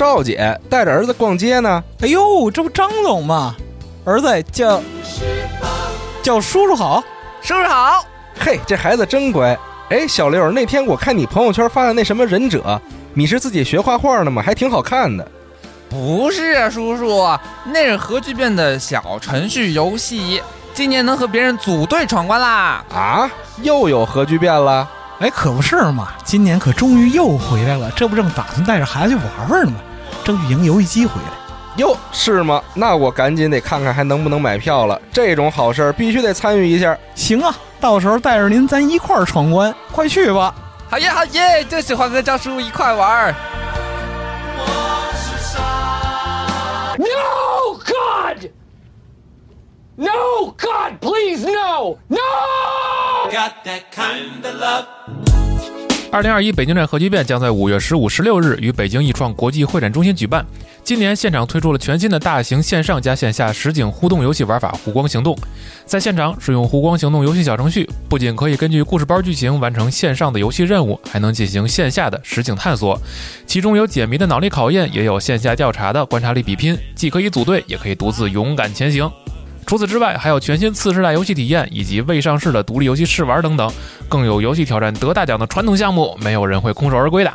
[0.00, 1.84] 赵姐带着儿子逛街呢。
[2.00, 3.54] 哎呦，这不张总吗？
[4.06, 4.80] 儿子叫
[6.22, 7.04] 叫叔叔好，
[7.42, 8.02] 叔叔好。
[8.38, 9.54] 嘿，这孩子真乖。
[9.90, 12.80] 哎，小刘，那天我看你朋友圈发的那什么忍者，
[13.12, 14.42] 你是自己学画画的吗？
[14.42, 15.28] 还挺好看的。
[15.90, 17.22] 不是啊，叔叔，
[17.66, 20.42] 那是核聚变的小程序游戏，
[20.72, 22.82] 今年能和别人组队闯关啦！
[22.88, 23.30] 啊，
[23.60, 24.88] 又有核聚变了？
[25.18, 29.76] 哎，可不是嘛，今年可终于又回来了，这不正打算带着孩子去玩玩呢吗？
[30.24, 31.30] 争取赢游戏机回来。
[31.76, 32.62] 哟，是吗？
[32.74, 35.00] 那我赶紧得看看还能不能买票了。
[35.12, 36.98] 这种好事必须得参与一下。
[37.14, 40.54] 行啊，到时候带着您咱一块儿闯关，快去吧！
[40.90, 43.34] 好耶好耶，就喜欢跟赵叔一块玩。
[46.98, 48.50] No God!
[49.96, 51.96] No God, please no!
[52.08, 52.18] No!
[53.30, 54.86] Got that kind of love.
[56.12, 60.44] 二零二一北京站核聚变将在五月十五、十六日于北京易创国际会展中心举办。
[60.82, 65.38] 今年现场推出了全新的大型线上加线下实景互动游戏玩法“湖光行动”。
[65.86, 73.00] 在现场使用“湖光行动”游戏小程序，不仅可以根据故事包剧情完成线上的游戏任务，还能进行线下的实景探索。
[73.46, 79.08] 其中有解谜的脑力考验，也有线下调查的观察力比拼，既可以组队，也可以独自勇敢前行。
[79.70, 83.72] 除此之外，还有全新次世代游戏体验，以及未上市的独立游戏试玩等等，
[84.08, 87.32] 更有游戏挑战得大奖的传统项目，没有人会空手而归的。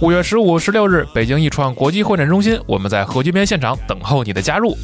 [0.00, 4.76] 五月十五、十六日，北京易创国际会展中心，我们在核聚变现场等候你的加入。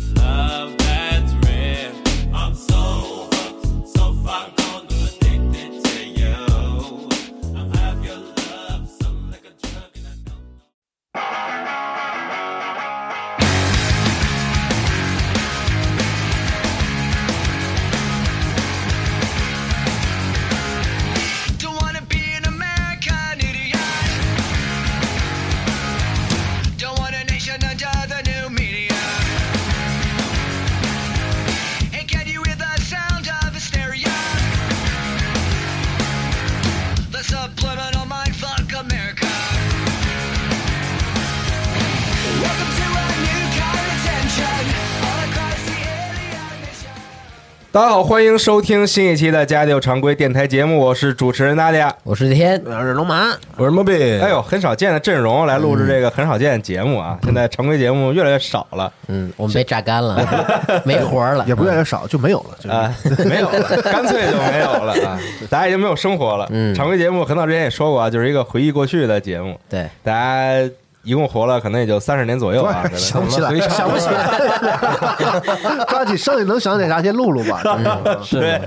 [47.72, 53.92] 大家好，欢迎收听新一期的家教常规电台节目，我是主持人大家，我是天，我是龙马，我是莫比。
[54.18, 57.16] 哎呦，很少见的阵容来录制这个很少见的节目啊！
[57.22, 60.18] 现在常规节目越来越少了，嗯，我们被榨干了，
[60.84, 62.92] 没活了，也不越来越少，就没有了，啊，
[63.24, 65.16] 没有了，干脆就没有了啊！
[65.48, 66.48] 大家已经没有生活了。
[66.50, 69.56] 嗯，常规节目很早之前也说过啊，就是一个回忆过去的节目。
[69.68, 70.68] 对，大家。
[71.02, 77.62] 一共活了可能也就三十年左右啊，想不起来，想不起来，抓紧剩下能想起啥先录录吧。
[78.30, 78.60] 对，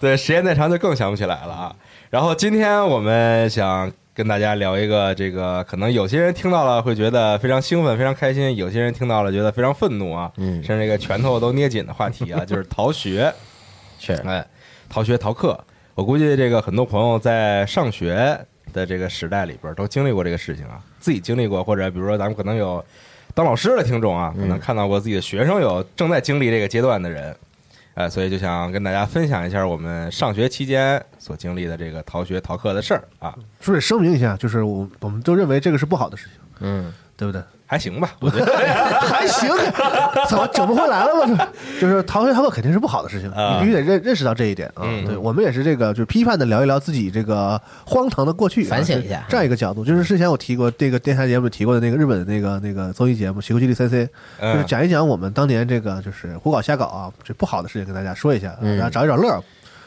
[0.00, 1.74] 对，时间再长就更想不起来了啊。
[2.08, 13.30] 然后今天我们想跟大家聊一个这个，可能有些人听到了会觉得非常兴奋、非常开心；有些人听到了觉得非常愤怒啊，甚至这个拳头都捏紧的话题啊， 就是逃学。
[13.98, 14.46] 是，哎，
[14.88, 15.58] 逃学逃课。
[15.94, 18.46] 我估计这个很多朋友在上学。
[18.74, 22.84] 的这个时代里边都经历过这个事情啊，自己经历过，或者比如说咱们可能有
[23.32, 27.34] 当老师的听众啊，可能看到过自己的学生有正在经历这个阶段的人，
[27.94, 33.34] 呃，所以就想跟大家分享一下我们上学期间所经历的这个逃学逃课的事儿啊。
[33.60, 36.92] 顺便声明一下，就是我我们都认为这个是不好的事情，嗯，
[37.24, 37.42] 对不对？
[37.66, 38.44] 还行吧，我觉得
[39.00, 39.48] 还行，
[40.28, 41.48] 怎么整不回来了吗？
[41.80, 44.84] 就是逃学逃课肯定是不好的事情，你必须得认认识到这一点啊。
[45.06, 49.82] 对我们也是这个，就是批判的聊一聊自己这个荒唐的过去，反省一下这样一个角度。
[49.82, 54.06] 就是之前我提过这个电台节目提过的那个日本的那个那个综艺节目《西游记》里三 C，
[54.40, 59.42] 就是讲一讲我们当年这个就是胡搞瞎搞啊，这不好的事情跟大家说一下，然后找一找乐，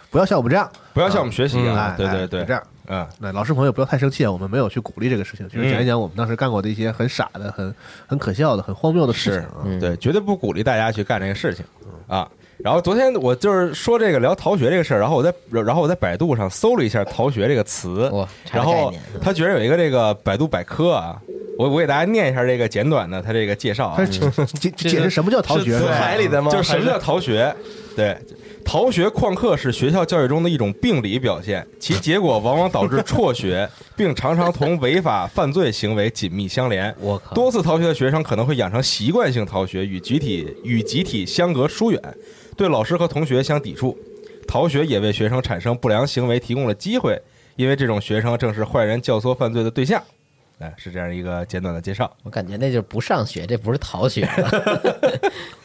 [0.09, 2.61] 不要像我们这样，不要像我们学习啊，对对对，这样。
[2.87, 4.31] 嗯，那老师朋友不要太生气啊！
[4.31, 7.73] 我们没有去鼓励这个事情，就是讲一讲我们当时干过的一些很傻的、很
[8.07, 9.79] 很可笑的、很荒谬的事情。
[9.79, 11.65] 对，绝对不鼓励大家去干这个事情
[12.07, 12.27] 啊。
[12.57, 18.11] 然后昨天我就是说这个聊逃学这个事儿，然后我在然后我在百度上搜了一下“逃学”这个词，
[18.51, 21.21] 然后他居然有一个这个百度百科啊，
[21.57, 25.78] 我我给大家念一下这个简短的他这个介绍啊，解解释什么叫逃学？
[25.78, 26.49] 海里的吗？
[26.49, 27.53] 就是什么叫逃学？
[27.95, 28.17] 对。
[28.67, 36.93] 逃学旷课是学校教育中的一种病理表现，其结果往往导致辍学， 并常常同违法犯罪行为紧密相连。
[36.99, 37.34] 我靠！
[37.34, 42.02] 多次逃学的学生可能会养成习惯性逃学，与集体与集体相隔疏远，
[42.58, 43.97] 对老师和同学相抵触。
[44.46, 47.17] 逃学也为学生产生不良行为提供了机会，
[47.55, 50.03] 因为这种学生正是坏人教唆犯罪的对象。
[50.59, 52.11] 哎，是这样一个简短的介绍。
[52.23, 54.28] 我感觉那就是不上学，这不是逃学。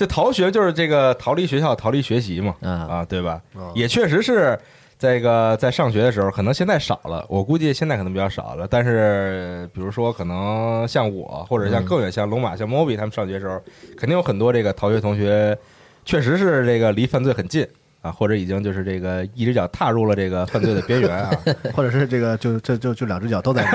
[0.00, 3.38] 这逃学就是这个逃离学校、逃离学习嘛，啊，对吧？
[3.74, 4.58] 也确实是
[4.96, 8.66] 在一个在上学的时候，可能现在少了，我估计现在可能比较少了。
[8.66, 13.60] 但是比如说，可能像我，或者像更远，像龙马、像 Moby 他们上学的时候，
[13.94, 15.54] 肯定有很多这个逃学同学，
[16.06, 17.68] 确实是这个离犯罪很近
[18.00, 21.30] 啊，或者已经就是这个一只脚踏入了这个犯罪的边缘啊。
[21.76, 23.68] 或者是这个就就就就两只脚都在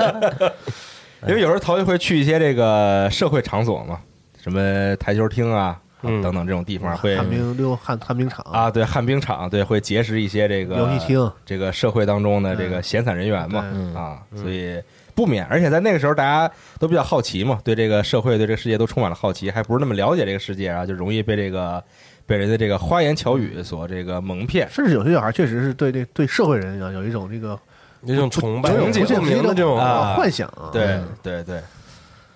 [0.00, 0.52] 那。
[1.28, 4.00] 因为有时候逃学会去一些这个社会场所嘛，
[4.42, 5.80] 什么台球厅啊。
[6.02, 6.20] 嗯。
[6.20, 8.44] 等等这种地方会旱冰溜旱旱冰场。
[8.50, 13.94] 啊，对旱冰场，对会结识一些这个游戏厅，这个社会当中的这个闲散人员嘛，嗯。
[13.94, 14.82] 啊，所以
[15.14, 21.80] 不免，而且在那个时候大家都比较好奇嘛，对这个社会、对这个世界都充满了好奇，还不是那么了解这个世界啊，就容易被这个
[22.26, 24.68] 被人的这个花言巧语所这个蒙骗。
[24.68, 27.56] 甚至有些小孩确实是对这对社会人啊有一种这个
[28.02, 30.14] 有一种崇拜、不见不明的这种啊。
[30.16, 30.70] 幻想啊。
[30.72, 31.60] 对对对，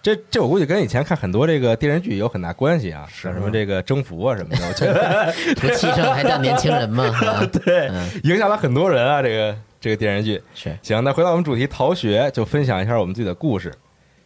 [0.07, 7.07] 这这我估计跟以前看很多这个电视剧有很大关系啊，像什么这个征服啊什么的，我觉得 不气盛还叫年轻人吗？
[7.27, 10.41] 啊对嗯影响了很多人啊，这个这个电视剧。
[10.55, 13.75] 是行，那回到我们主题逃学，就分享一下我们自己的故事。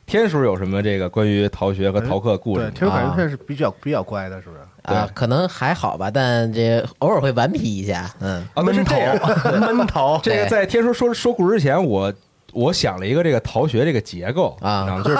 [0.04, 2.72] 天叔有什么这个关于逃学和逃课的故事对，吗？
[2.76, 4.60] 听说感觉算是比较比较乖的，是不是？
[4.94, 9.16] 啊，可能还好吧，但这偶尔会顽皮一下，嗯，啊，那是这样。
[9.74, 12.12] 闷逃，这个在天叔说说故事之前，我
[12.52, 14.80] 我想了一个这个逃学这个结构啊。
[14.80, 15.18] 你知道吗就是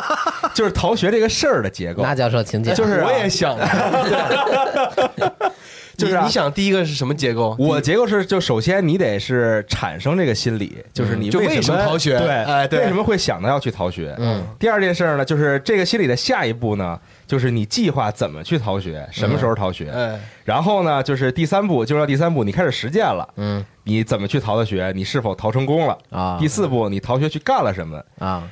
[0.55, 2.03] 就是逃学这个事儿的结构。
[2.03, 3.67] 那教授请讲，就是啊我也想了，
[5.97, 6.21] 就是啊。
[6.23, 7.55] 你你想第一个是什么结构？
[7.59, 12.19] 我结构是，就首先你得是产生这个心理，就是你就为什什么逃学？
[12.19, 12.81] 对，哎对。
[12.81, 14.15] 为什么会想到要去逃学？
[14.19, 16.99] 嗯，第二件事呢，就是这个心理的下一步呢，
[17.31, 23.65] 就是你计划怎么去逃学，什么时候逃学，哎，然后呢，就是第三步，进入到第三步，你开始实践了，嗯。
[23.85, 25.97] 你怎么去逃的学，你是否逃成功了？
[26.11, 26.37] 啊。
[26.41, 28.03] 第四步，你逃学去干了什么？
[28.19, 28.43] 啊，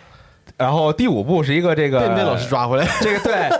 [0.56, 3.50] 然后第五步是一个这个被被老师抓回来， 这个对，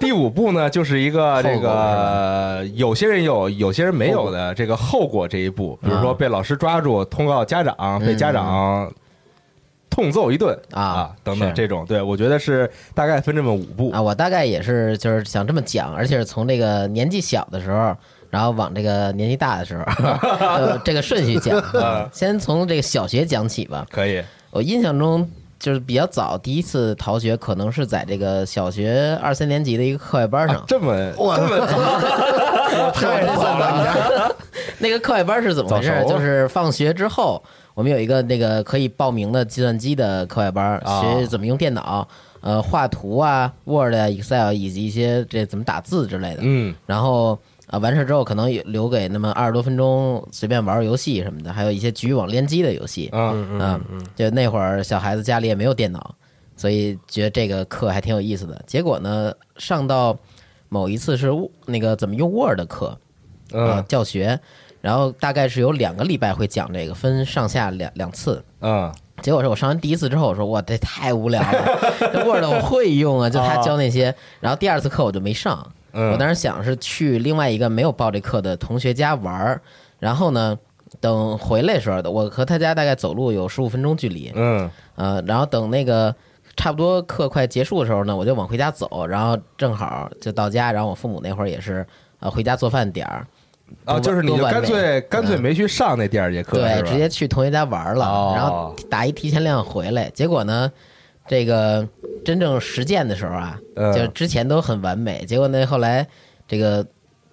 [0.00, 8.92] 第五步呢，就是一个这个有些人有，有些人没有的这个后果这一步，比如说被老师抓住，通告家长，被家长
[9.94, 13.92] 痛揍一顿啊啊，等等这种，对我觉得是大概分这么五步。
[13.92, 17.96] 啊，我大概也是就是想这么讲，而且是从这个年纪小的时候，
[18.28, 19.84] 然后往这个年纪大的时候，
[20.40, 21.56] 呃这个顺序讲。
[21.80, 22.10] 啊。
[22.12, 23.86] 先从这个小学讲起吧。
[23.88, 24.20] 可以，
[24.50, 25.30] 我印象中
[25.60, 30.64] 就是比较早，第一次逃学可能是在这个小学二三年级的一个课外班上。
[30.66, 34.34] 这么这么早， 太早了，
[34.78, 36.04] 那个课外班是怎么回事？
[36.08, 37.40] 就是放学之后，
[37.74, 42.06] 我们有一个那个可以报名的计算机的课外班，啊学怎么用电脑，
[42.40, 46.42] 呃，画图啊，Word 啊、Excel 以及一些这怎么打字之类的。
[46.42, 53.08] 嗯然后啊，完事之后可能有留给那么二十多分钟随便玩玩游戏什么的，还有一些局域网联机的游戏。
[53.12, 56.14] 嗯嗯，就那会儿小孩子家里也没有电脑，
[56.56, 58.62] 所以觉得这个课还挺有意思的。
[58.66, 60.16] 结果呢，上到
[60.68, 61.30] 某一次是
[61.66, 62.96] 那个怎么用 Word 的课，
[63.50, 64.38] 呃，嗯教学，
[64.84, 68.44] 然后大概是有两个礼拜会讲这个，分上下两两次。
[68.60, 68.92] 嗯。
[69.22, 71.80] 结果是我上完第一次之后，我说哇，这太无聊了，
[72.12, 74.14] 这 Word 我会用啊，就他教那些。
[74.40, 79.62] 然后第二次课我就没上，嗯，我当时想是去另外一个没有报这课的同学家玩儿，
[79.98, 80.58] 然后呢，
[81.00, 84.68] 等回来的时候，我和他家大概走路有十五分钟距离，嗯。
[84.96, 86.14] 呃，然后等那个
[86.56, 91.86] 差不多课快结束的时候呢，我就往回家走，然后正好就到家，然后我父母那会儿也是
[92.18, 93.26] 呃回家做饭点儿，
[93.84, 100.70] 啊，就是你就干脆干脆没去上那第二节课，对直接去同学家玩了，哦然后打一提前量回来，结果呢，
[101.26, 101.86] 这个
[102.24, 106.06] 真正实践的时候啊，嗯就之前都很完美，结果呢后来
[106.46, 106.86] 这个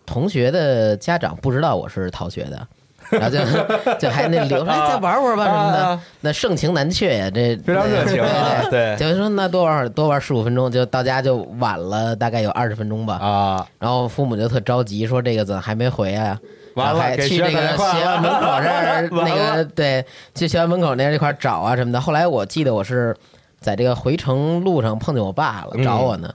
[0.05, 2.67] 同学的家长不知道我是逃学的。
[3.11, 3.39] 然后就
[3.99, 13.15] 就还那留着哎再玩会儿吧什么的啊，那盛情难却呀，这非常热情啊，对就说那多玩会儿多玩十五分钟，就到家就晚了大概有二十分钟吧。
[13.15, 16.39] 啊，然后父母就特着急，说这个怎么还没回啊？
[16.75, 21.99] 完了然后还去 那个学校门口这儿那个对，去学校门口那块儿找啊什么的。
[21.99, 23.13] 后来我记得我是
[23.59, 26.33] 在这个回程路上碰见我爸了，找我呢。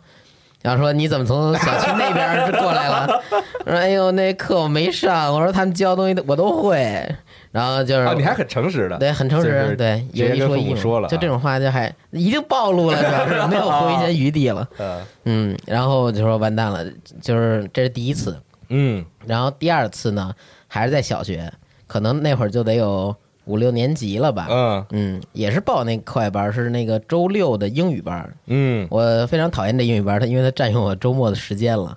[0.66, 3.22] 然后说你怎么从小区那边儿过来了？
[3.64, 7.08] 我 说哎呦那课我没上，我说他们教的东西我都会。
[7.52, 11.08] 然后就是啊，你还很诚实的，对，很诚实，对，有一说一说了啊。
[11.08, 14.68] 就这种话就还一定暴露了，主要是 没有回旋余地了。
[14.76, 16.84] 呃嗯，然后就说完蛋了，
[17.22, 18.36] 就是这是第一次，
[18.68, 19.04] 嗯。
[19.24, 20.34] 然后第二次呢
[20.66, 21.50] 还是在小学，
[21.86, 23.14] 可能那会儿就得有
[23.46, 24.46] 五六年级了吧。
[24.50, 28.32] 嗯嗯，也是报那课外班，是那个周六的英语班。
[28.46, 31.96] 嗯，我非常讨厌这英语班，它因为它占用我周末的时间了。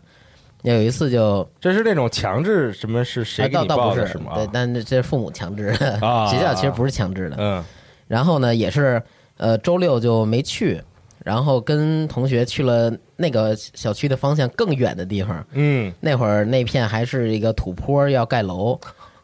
[0.63, 4.31] 有一次就这是那种强制什么是谁啊给你倒倒不是报的是吗？
[4.35, 7.35] 对，但这这是父母强制的，啊 学校其实不是强制的。
[7.39, 7.63] 嗯
[8.07, 9.01] 然后呢，也是
[9.37, 10.81] 呃周六就没去，
[11.23, 15.45] 然后跟同学去了那个小区的方向更远的地方。
[15.53, 18.77] 嗯那会儿那片还是一个土坡，要盖楼。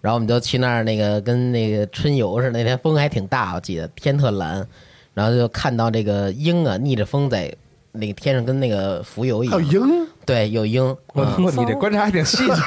[0.05, 2.59] 然后我们就去那儿，那个跟那个春游似的。
[2.59, 4.63] 那天风还挺大，我记得天特蓝，
[5.15, 7.51] 然后就看到这个鹰啊逆着风在
[7.95, 9.71] 那个天上跟那个浮游一还有样。
[9.71, 10.95] 鹰，对，有鹰。
[11.13, 12.61] 我嗯你这观察还挺细致。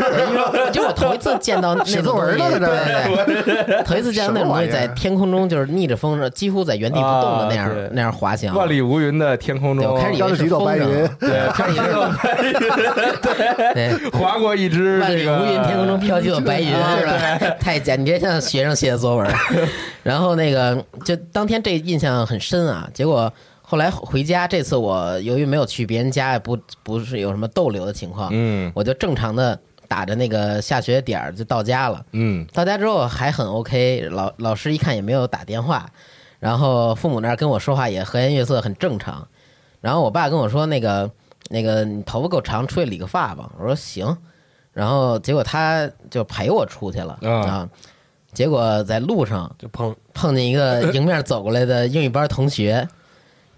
[0.73, 8.55] 就我头一次见到那写种东西，作文呢在这儿对对对，头一次见到那种东西在天空中就是逆着风，几乎在原地不动的那样、啊那样滑翔。
[8.57, 11.93] 万里无云的天空中对我，开始以为是风筝云对，我开始以为是
[13.75, 14.11] 对。
[14.19, 17.39] 划过一只万里这个无云，天空中飘起朵白云，是吧？
[17.61, 19.27] 太假，你这像学生写的作文。
[20.03, 22.89] 然后那个，就当天这印象很深啊。
[22.95, 23.31] 结果
[23.71, 32.03] 后来回家，这次我由于没有去别人家，也不不是有什么逗留的情况，嗯我就正常的打着那个下学点儿就到家了。
[32.13, 35.87] 嗯到家之后还很 OK，老老师一看也没有打电话，
[36.39, 39.29] 然后父母那儿跟我说话也和颜悦色，很正常。
[39.83, 41.11] 然后我爸跟我说那个
[41.51, 43.53] 那个你头发够长，出去理个发吧。
[43.59, 44.17] 我说行，
[44.73, 47.69] 然后结果他就陪我出去了啊啊。
[48.33, 52.87] 结果在路上就碰碰见一个迎面走过来的英语班同学，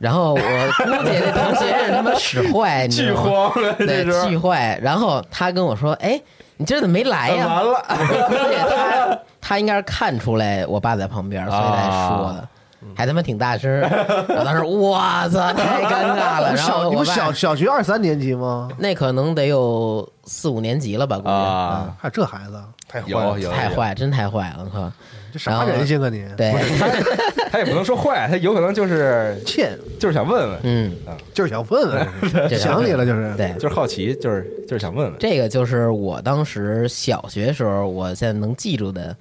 [0.00, 3.22] 然后我估计那同学是他妈使坏，你知道吗？
[3.52, 4.78] 慌了，这对，时候巨坏。
[4.82, 6.18] 然后他跟我说：“哎，
[6.56, 12.48] 你今儿怎么没来呀？”完了，我估计他他应该是看出来我爸在旁边，所以才说啊的，
[12.94, 13.80] 还他妈挺大声。
[13.82, 16.54] 我当时哇操，太尴尬了。
[16.54, 18.68] 然后小你不我小小学二三年级吗？
[18.78, 24.92] 那可能得有四五年级了吧，估计啊，还有这孩子，太坏了，太坏，真太坏了，我靠！
[25.32, 26.24] 这啥人性啊你？
[26.36, 26.52] 对，
[27.52, 30.92] 他也不能说坏，他有可能就是 欠就是想问问，嗯，
[31.32, 33.32] 就是想问问， 想你了就是。
[33.36, 35.14] 对，就是好奇，就是就是想问问。
[35.20, 39.14] 这个就是我当时小学时候，我现在能记住的，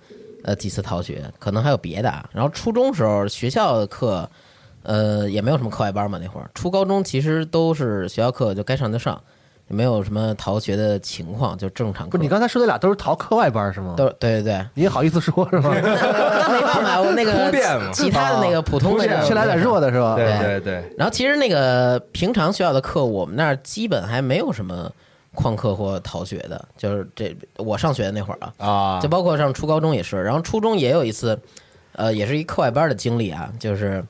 [0.43, 2.23] 呃，几次逃学，可能还有别的啊。
[2.33, 4.29] 然后初中时候学校的课，
[4.83, 9.21] 呃，也没有什么课外班嘛，那会儿初高中其实都是学校课就该上就上，
[9.67, 12.11] 也没有什么逃学的情况，就正常课。
[12.11, 13.95] 不是你刚才说的俩都是逃课外班是吗？
[13.97, 15.71] 都对对对，你也好意思说是吗？
[15.75, 17.51] 没办法，我那个
[17.91, 20.15] 其他的那个普通的铺垫这种先来点弱的是吧？
[20.15, 24.91] 对对对对，然后其实那个平常学校的课，我们那儿基本还没有什么
[25.35, 31.39] 旷课或逃学的，就是这我上学的那会儿啊，啊就，包括上初高中也是，然后初中也有一次，
[31.93, 34.03] 呃，也是一课外班的经历啊，就是，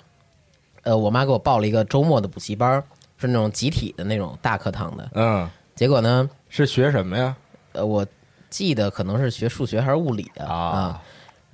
[0.84, 2.84] 呃，我妈给我报了一个周末的补习班，
[3.18, 7.36] 是那种集体的那种大课堂的，嗯，结果呢，是学什么呀？
[7.74, 8.06] 呃，我
[8.50, 11.02] 记得可能是学数学还是物理的啊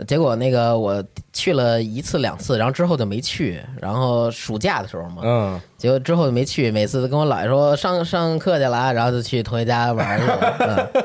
[0.07, 10.89] 结果那个我去了一次两次，然后之后就没去，然后暑假的时候嘛，嗯，结果之后就没去，每次都跟我姥爷说上上课去了啊，然后就去同学家玩儿去了。
[10.95, 11.03] 嗯、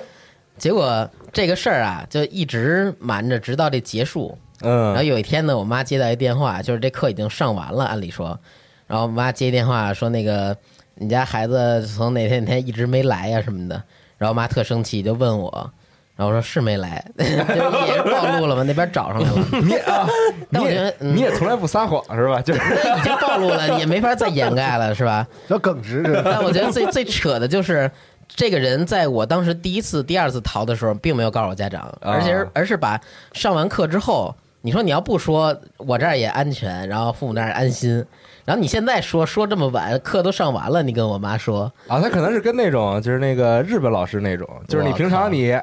[0.58, 4.36] 结果这个事儿啊，就一直瞒着，直到这结束。
[4.60, 8.38] 然后嗯，有一天呢，我妈接到一电话，就是这课已经上完了，按理说，
[8.86, 10.54] 然后我妈接电话说那个
[10.96, 13.76] 你家孩子从哪天哪天一直没来呀、什么的，
[14.18, 15.72] 然后我妈特生气，就问我，
[16.20, 20.06] 然后我说是没来， 就也是暴露了嘛，那边找上来了，你啊，
[20.52, 22.42] 我觉得也嗯你也从来不撒谎是吧？
[22.42, 25.26] 就是已经暴露了，也没法再掩盖了，是吧？
[25.46, 27.90] 比较耿直这但我觉得最最扯的就是，
[28.28, 33.00] 这个人在我当时第一次、第二次逃的时候，并没有告诉我家长，而且而是把
[33.32, 38.04] 上完课之后，你说你要不说，我这儿也安全，然后父母那儿也安心，
[38.44, 45.58] 然后你现在说说这么晚，课都上完了，你跟我妈说，啊，他可能是跟那种就是那个日本老师那种，就是你平常你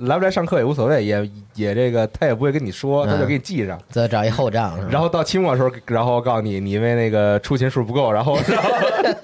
[0.00, 3.80] 来不来上课也无所谓，也也这个他也不会跟你说，他就嗯给你记上。
[3.88, 8.70] 再找一后账，然后到期末的时候，然后告诉你，你因为那个出勤数不够，然后然 后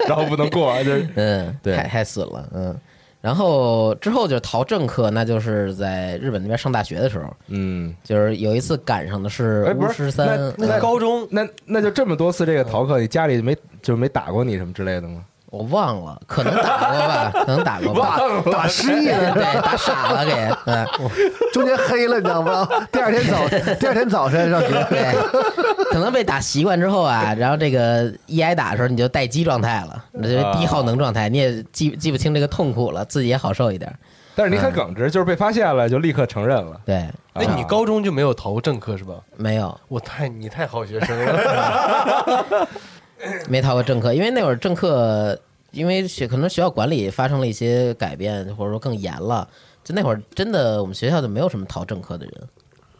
[0.07, 2.75] 然后不能过，就是嗯，对太太损了，嗯。
[3.19, 15.25] 然后之后就是逃政课，那就是在日本那边上大学的时候，嗯，就是有一次赶上的是哎不是巫师三，那那高中那那就这么多次这个逃课，你家里没就是没打过你什么之类的吗？
[15.49, 18.19] 我忘了，可能打过吧，可能打过吧，
[18.51, 20.85] 打失忆了，对，打傻了给，嗯，
[21.53, 22.67] 中间黑了，你知道吗？
[22.91, 23.47] 第二天早
[23.79, 25.15] 第二天早晨上学，对，
[25.91, 33.93] 可能被打习惯之后啊，然后这个一挨打的时候你就待机状态了，那就是低耗能状态，你也记记不清这个痛苦了，自己也好受一点，
[34.35, 36.77] 但是你很耿直，就是被发现了就立刻承认了。
[36.85, 39.13] 对，那，你高中就没有逃过正课是吧？
[39.37, 39.79] 没有。
[39.87, 42.67] 我太你太好学生了，
[43.47, 45.37] 没逃过政课，因为那会儿政课，
[45.71, 49.47] 因为学可能学校管理发生了一些改变，或者说更严了，
[49.83, 52.33] 就那会儿真的我们学校就没有什么逃政课的人。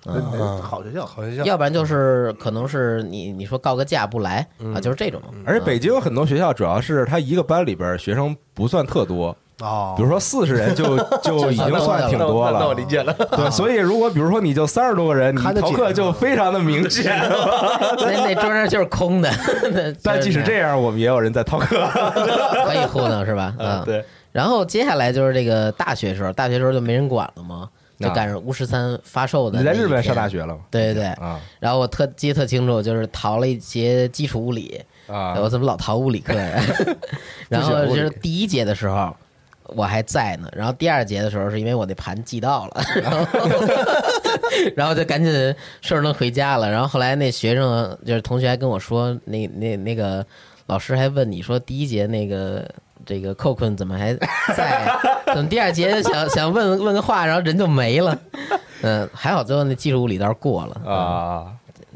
[0.05, 0.61] 嗯。
[0.61, 1.43] 好学校，好学校。
[1.43, 5.21] 要不然就是可能是你你说告个假不来啊，就是这种。
[5.45, 12.59] 而且北京很多学校主要是他一个班里边学生不算特多，哦，比如说四十人就 就已经算挺多了。
[12.59, 13.11] 那我理解了。
[13.13, 17.05] 对， 所以如果比如说你就三十多个人，你逃课就非常的明显。
[17.99, 19.31] 那那桌上就是空的，
[20.03, 21.87] 但即使这样，我们也有人在逃课。
[22.65, 23.53] 可以糊弄是吧？
[23.57, 23.83] 嗯，。
[23.83, 27.67] 对，然后接下来就是这个大学时候，大学时候就没人管了嘛，
[27.99, 29.57] 就赶上巫十三发售的。
[29.57, 30.29] 你在日本上大？
[30.29, 30.59] 学了吗？
[30.69, 31.05] 对对对。
[31.05, 36.61] 啊然后我特记得特清楚，就是逃了一节基础物理，啊我怎么老逃物理课呀？
[37.49, 39.15] 然后就是第一节的时候
[39.75, 43.27] 我还在呢，然后第二节的时候是因为我那盘寄到了，然 后
[44.75, 45.31] 然后就赶紧
[45.81, 46.69] 顺着灯回家了。
[46.69, 50.25] 然后后来那学生就是同学还跟我说，那那那个
[50.65, 52.69] 老师还问你说第一节那个。
[53.05, 54.13] 这个寇坤怎么还
[54.53, 54.85] 在？
[55.27, 58.17] 怎么第二节想想问问个话，然后人就没了？
[58.83, 61.47] 嗯，还好最后那技术物理倒是过了，啊，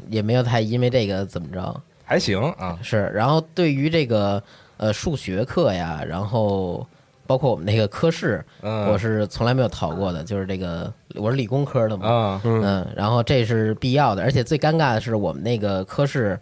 [0.08, 1.78] 也没有太因为这个怎么着。
[2.02, 4.42] 还行啊，是，然后对于这个
[4.78, 6.86] 呃数学课呀，然后
[7.32, 8.90] 包括我们那个科室，嗯。
[8.92, 12.40] 我是从来没有逃过的，就是这个我是理工科的嘛，啊。
[12.44, 16.38] 嗯，然后这是必要的，而且最尴尬的是我们那个科室，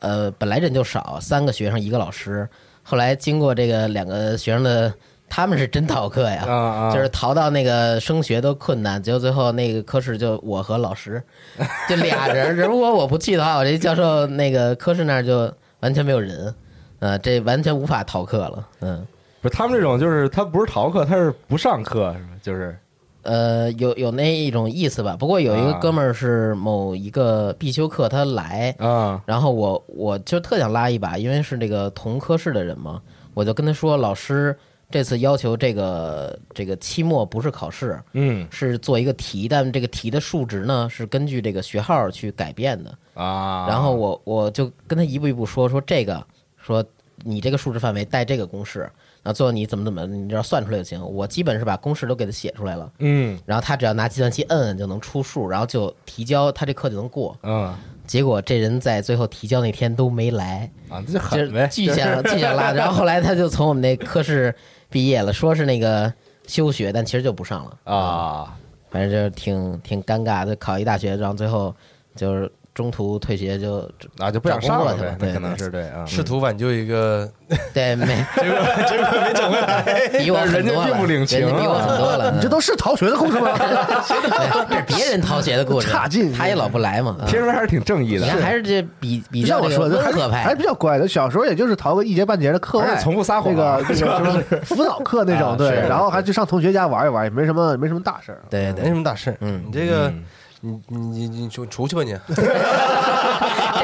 [0.00, 2.48] 呃，本来人就少，三个学生一个老师，
[2.82, 4.92] 后来经过这个两个学生的，
[5.28, 11.22] 他们是真逃课呀，啊啊，就是逃到那个升学都困难，结果最后那个科室就我和老师，
[11.88, 12.56] 就俩人。
[12.56, 16.52] 如果我不去的话，我这教授那个科室那儿就完全没有人，
[16.98, 18.66] 呃，这完全无法逃课了。
[18.80, 19.06] 嗯，
[19.42, 22.28] 不是他们这种，就是他不是逃课，他是不上课，是吧？
[22.40, 22.74] 就是
[23.22, 25.16] 呃，有有那一种意思吧。
[25.18, 33.02] 不过有一个啊哥们儿是某一个必修课他来，啊然后我我就特想拉一把，因为是这个同科室的人嘛，
[33.34, 34.56] 我就跟他说，老师
[34.90, 42.92] 这次要求这个这个期末不是考试，嗯是做一个题，但这个题的数值呢是根据这个学号去改变的。
[43.14, 46.24] 啊，然后我我就跟他一步一步说说这个，
[46.56, 46.84] 说
[47.24, 48.90] 你这个数值范围带这个公式，
[49.22, 51.00] 然后最后你怎么怎么，你只要算出来就行。
[51.04, 57.36] 我基本是把公式都给他写出来了，嗯然后他只要拿计算器摁摁就能出数，然后就提交，他这课就能过。
[57.42, 57.74] 嗯
[58.04, 62.72] 结果这人在最后提交那天都没来，啊，这就就是狠呗，巨想 巨想拉。
[62.72, 64.52] 然后后来他就从我们那科室
[64.90, 66.12] 毕业了，说是那个
[66.48, 67.78] 休学，但其实就不上了。
[67.84, 68.58] 啊，
[68.90, 71.74] 反正就是挺挺尴尬的，考一大学，然后最后
[72.16, 73.88] 就是中途退学就
[74.18, 77.30] 啊就不想上了找工作了，对呗那可能是对啊，试图挽救一个，
[77.74, 80.08] 对没结 果结果没整回来。
[80.18, 82.32] 比我很人家多了，并不领情人家比我很多了。
[82.34, 83.50] 你这都是逃学的故事吗？
[83.58, 86.32] 这是别人逃学的故事，差劲。
[86.32, 87.16] 他也老不来嘛。
[87.26, 88.24] 听说还是挺正义的。
[88.24, 91.06] 你，看还是这比比较我说的，还温和是还是比，较乖的。
[91.06, 98.38] 小时候也就是逃个一节半节的课外，从不撒谎那个那个什么辅导课那啊种，对，然后还去上同学家玩一玩，也没什么没什么大事儿。
[98.48, 99.62] 对对，没什么大事，嗯。
[99.66, 100.24] 你这个，嗯
[100.64, 102.36] 你你你你出出去吧你，这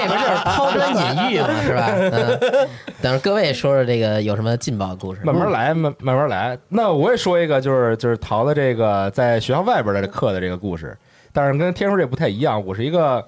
[0.06, 1.88] 不就是抛砖引玉嘛，是吧？
[1.92, 2.68] 嗯，
[3.02, 5.20] 等各位说说这个有什么劲爆的故事？
[5.24, 6.56] 慢慢来，慢慢慢来。
[6.68, 10.96] 那我也说一个，就是就是逃的这个在学校外边的这课的这个故事，
[11.32, 12.64] 但是跟天叔这不太一样。
[12.64, 13.26] 我是一个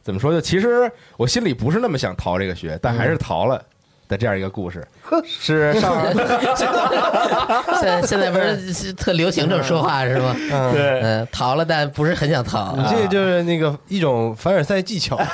[0.00, 0.30] 怎么说？
[0.30, 3.60] 就其实我心里不是那么想逃这个学，但还是逃了
[4.12, 4.86] 的这样一个故事。
[5.24, 6.04] 是 上
[7.80, 10.36] 现在现在不是特流行这么说话是吗？
[10.72, 12.76] 对嗯，逃了，但不是很想逃。
[12.76, 15.18] 你这就是那个一种凡尔赛技巧。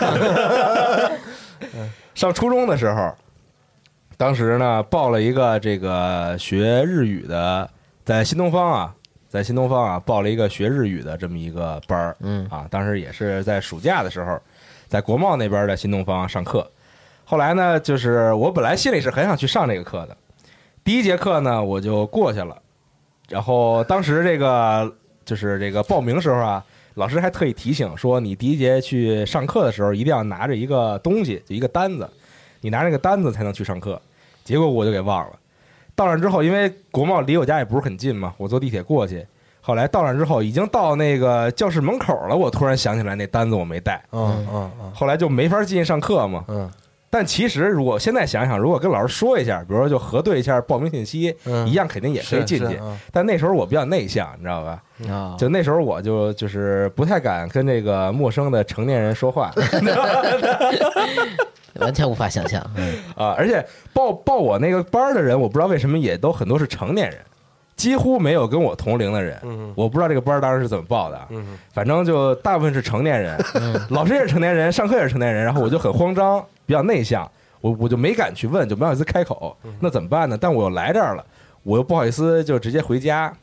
[2.14, 3.12] 上初中的时候，
[4.16, 7.68] 当时呢报了一个这个学日语的，
[8.04, 8.94] 在新东方啊，
[9.28, 14.40] 在新东方啊报了一个学日语的这么一个班儿，嗯啊，当时也是在暑假的时候，
[14.88, 16.68] 在国贸那边的新东方上课。
[17.30, 20.16] 后来呢，就是我本来心里是很想去上这个课的，
[20.82, 22.56] 第一节课呢我就过去了，
[23.28, 24.90] 然后当时这个
[25.26, 26.64] 就是这个报名时候啊，
[26.94, 32.08] 老师还特意提醒说，你第一节去上课的时候一定要拿着一个东西，就一个单子，
[32.62, 34.00] 你拿这个单子才能去上课。
[34.42, 35.38] 结果我就给忘了。
[35.94, 39.26] 到那之后，因为国贸离我家也不是很近嘛，我坐地铁过去。
[39.60, 46.42] 后来到那之后，已经到那个教室门口了，我突然想起来那单子我没带，嗯嗯嗯后来就没法进去上课嘛。
[46.48, 46.70] 嗯
[47.10, 52.64] 但其实如果现在想想，如果跟老师说一下，比如说就核对一下报名信息，嗯，一样肯定也可以进去。
[52.66, 52.98] 是是嗯。
[53.10, 54.82] 但那时候我比较内向，你知道吧？
[55.10, 59.50] 啊，就那时候我就就是不太敢跟这个陌生的成年人说话。
[61.80, 62.60] 完全无法想象。
[62.76, 62.96] 嗯。
[63.16, 67.18] 啊，而且报报我那个班儿的人，我不知道为什么也都很多是成年人，
[67.76, 69.38] 几乎没有跟我同龄的人。
[69.44, 69.72] 嗯。
[69.76, 71.18] 我不知道这个班儿当时是怎么报的。
[71.72, 73.38] 反正就大部分是成年人，
[73.90, 77.26] 老师也是成年人，上课也是成年人，然后我就很慌张，比较内向，
[77.62, 80.36] 我我就没敢去问，就没好意思开口，那怎么办呢？
[80.38, 81.24] 但我又来这儿了，
[81.62, 83.34] 我又不好意思就直接回家，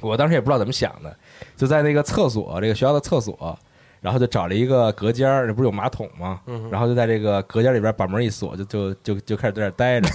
[0.00, 1.14] 我当时也不知道怎么想的，
[1.54, 3.58] 就在那个厕所，这个学校的厕所。
[4.02, 6.40] 然后就找了一个隔间儿，这不是有马桶吗？
[6.70, 10.08] 然后就在这个隔间里边把门一锁，就就就就开始在这儿待着，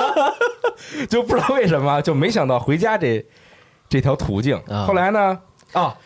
[1.08, 3.24] 就不知道为什么，就没想到回家这
[3.88, 4.58] 这条途径。
[4.68, 5.40] 啊后来呢，
[5.72, 5.96] 啊，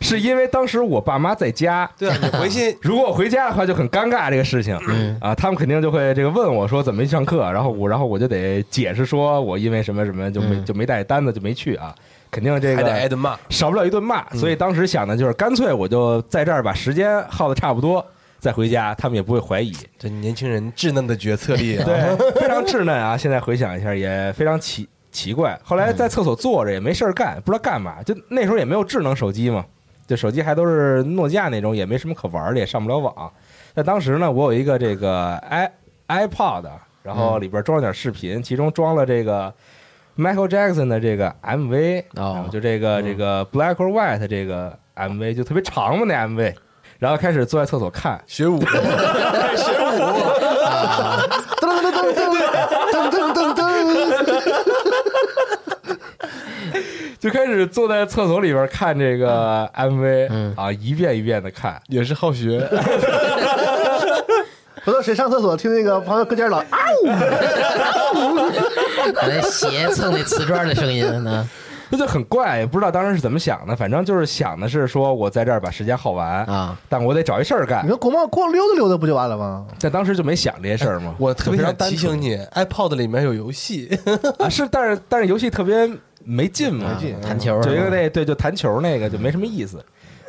[0.00, 5.16] 是因为当时我爸妈在家，对啊，你回去 如果我回家的话就很尴尬这个事情，嗯。
[5.20, 10.64] 啊，他们肯定就会这个问我说怎么没上课，然后我然后我就得解释说我因为什么什么就没嗯。
[10.64, 11.94] 就没带单子就没去啊，
[12.30, 13.38] 肯定这还得挨个顿骂。
[13.48, 18.04] 少不了一顿骂，所以当时想的就是干脆我就在这儿把时间耗的差不多，
[18.38, 21.84] 再回家，他们也不会怀疑，这年轻人稚嫩的决策力啊！
[21.84, 23.16] 对，非常稚嫩啊！
[23.16, 25.58] 现在回想一下也非常奇奇怪。
[25.64, 29.64] 后来在厕所坐着也没事儿干，不知道干嘛，就那时候也没有智能手机嘛，
[30.06, 33.32] 就手机还都是诺基亚那种，也没什么可玩的，也上不了网。
[33.74, 35.68] 在当时呢，我有一个这个 i
[36.06, 36.70] iPod，
[37.02, 39.52] 然后里边装了点视频，其中装了这个
[40.16, 42.32] Michael Jackson 的这个 MV，哦。
[42.34, 46.54] 然后就这个这个 Black or White 这个 MV 就特别长嘛那 MV，
[46.98, 48.58] 然后开始坐在厕所看，学舞，
[57.20, 61.80] 就开始坐在厕所里边看这个 MV，、嗯啊，一遍一遍的看。
[61.88, 62.60] 也是好学。
[64.84, 66.64] 回头谁上厕所听那个旁边搁间老啊
[69.14, 71.46] 把那鞋蹭那瓷砖的声音呢？
[71.90, 77.88] 那就很怪，也不知道当时是怎么想的，反正就是想的是说我在这儿把时间耗完，啊，但我得找一事儿干你。
[77.88, 79.66] 说国贸逛溜达溜达不就完了吗？
[79.80, 83.88] 但当时就没想这些事儿嘛，我特别想提醒你，iPod 里面有游戏，
[84.38, 85.90] 啊，是，但是但是游戏特别
[86.28, 87.88] 没劲嘛，没劲弹球就一个？
[87.88, 89.82] 那对就弹球那个就没什么意思。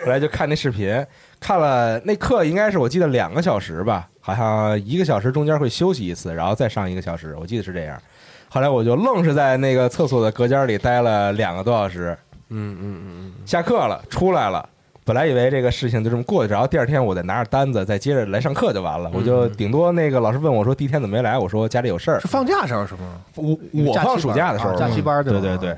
[0.05, 1.05] 后来就看那视频，
[1.41, 8.01] 看了那课应该是我记得两个小时吧，好像一个小时中间会休息一次，然后再上一个小时，我记得是这样。
[8.47, 14.67] 后来我就愣是在那个厕所的隔间里待了两个多小时，嗯嗯嗯嗯下课了出来了。
[15.03, 19.11] 本来以为这个事情就这么过去，然后第二天我再拿着单子再接着来上课就完了。
[19.13, 22.27] 我就顶多那个老师问我说第一天怎么没来，我说家里有事儿是。
[22.27, 23.19] 放假时候是吗？
[23.35, 25.75] 我我放暑假的时候，假期班对对对。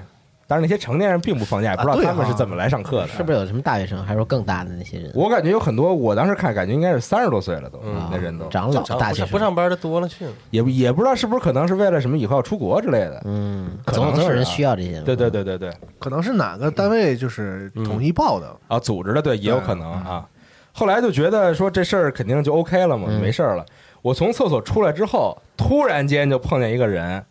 [0.52, 3.08] 但是那些成年人并不放假，也不知道他们是啊怎么来上课的。
[3.08, 5.10] 是不是有什么大学生，还是说更大的那些人？
[5.16, 10.32] 我感觉有很多，我当时看感觉应该是三十多岁了都，嗯那人都长老大学不上班的多了去了。
[10.50, 13.22] 也也不知道是不是可能是为了什么以后要出国之类的。
[13.24, 15.00] 嗯，可能总总有人是啊需要这些。
[15.04, 20.28] 对对对对对，可能是哪个单位就是统一报的，啊，组织的对也有可能啊。
[20.74, 23.66] 后来就觉得说这事儿肯定就 OK 了嘛，嗯没事儿了。
[24.02, 27.24] 我从厕所出来之后，突然间就碰见一个人，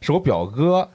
[0.00, 0.88] 是我表哥，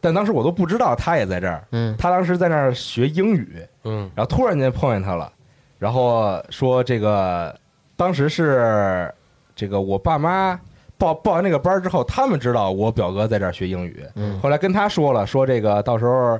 [0.00, 1.62] 但当时我都不知道他也在这儿。
[1.72, 5.32] 嗯他当时在那儿学英语，嗯然后突然间碰见他了，
[5.78, 7.54] 然后说这个
[7.96, 9.12] 当时是
[9.56, 10.58] 这个我爸妈
[10.96, 16.38] 报报完那个班儿之后，他们知道我表哥在这儿学英语，嗯后来跟他说了，说这个到时候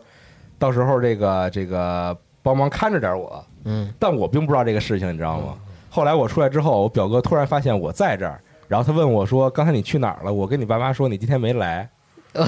[0.59, 5.55] 到时候这个这个帮忙看着点我，嗯但我并不知道这个事情，你知道吗？
[5.91, 11.89] 后来我出来之后，我表哥突然发现我在这儿，然后他问我说：“刚才你去哪儿了？”我跟你爸妈说你今天没来。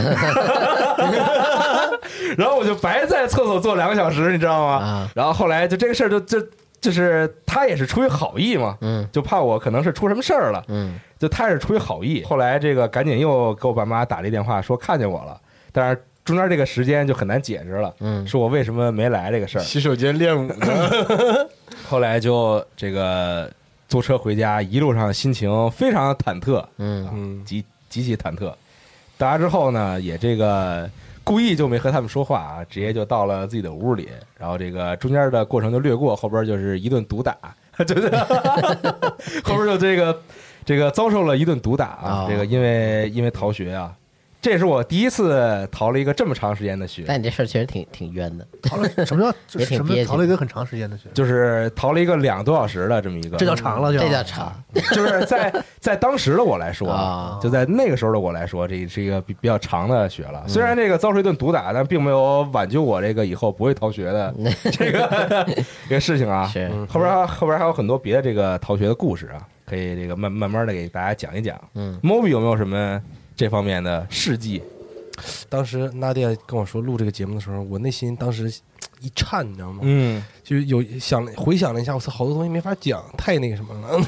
[2.37, 4.73] 然后我就白在厕所坐两个小时，你知道吗？
[4.77, 6.41] 啊然后后来就这个事儿就就
[6.81, 12.23] 就是他也是出于好意嘛，嗯就怕我可能是出什么事儿了，嗯就他也是出于好意。
[12.25, 15.39] 后来这个赶紧又给我爸妈打了一电话，说看见我了，
[15.73, 19.63] 但是中间这个时间就很难解释了，嗯说我为什么没来这个事儿。
[19.63, 20.57] 洗手间练舞呢，
[21.89, 23.51] 后来就这个
[23.89, 28.53] 坐车回家，一路上心情非常忐忑，嗯嗯极极其忐忑。
[29.19, 30.89] 到家之后呢，也这个
[31.23, 37.37] 故意就没和他们说话啊，直接就到了自己的屋里，然后这个中间的过程就略过，后边就是一顿毒打，
[37.87, 38.09] 就是
[39.45, 40.21] 后边就这个
[40.65, 43.93] 这个遭受了一顿毒打啊啊，这个因为因为逃学啊，
[44.41, 47.05] 这也是我第一次逃了一个这么长时间的学。
[47.07, 48.47] 但你这事儿确实挺挺冤的。
[48.63, 51.09] 逃了什么叫也挺什么憋屈逃了一个很长时间的学？
[51.15, 54.53] 就是逃了一个两个多小时的这么一个，这叫长了就这叫长
[54.93, 60.49] 就是在在当时的我来说啊就在那个时候的我来说，这是一个比比较长的学嗯了。
[60.49, 64.35] 虽然这个遭受一顿毒打，但并没有挽救我这个以后不会逃学的
[64.73, 65.47] 这个
[65.89, 66.47] 这个事情啊。
[66.47, 71.61] 是后边还后边还有很多别的这个逃学的故事啊，可以这个慢慢慢的给大家讲一讲。
[71.75, 73.01] 嗯，Moby 有没有什么
[73.41, 74.63] 这方面的事迹？
[75.49, 78.53] 当时娜迪亚跟我说录这个节目的时候，我内心当时
[79.01, 79.79] 一颤，你知道吗？
[79.81, 83.99] 嗯，就是有想回想了一下，我操，好多东西没法讲，太那个什么了，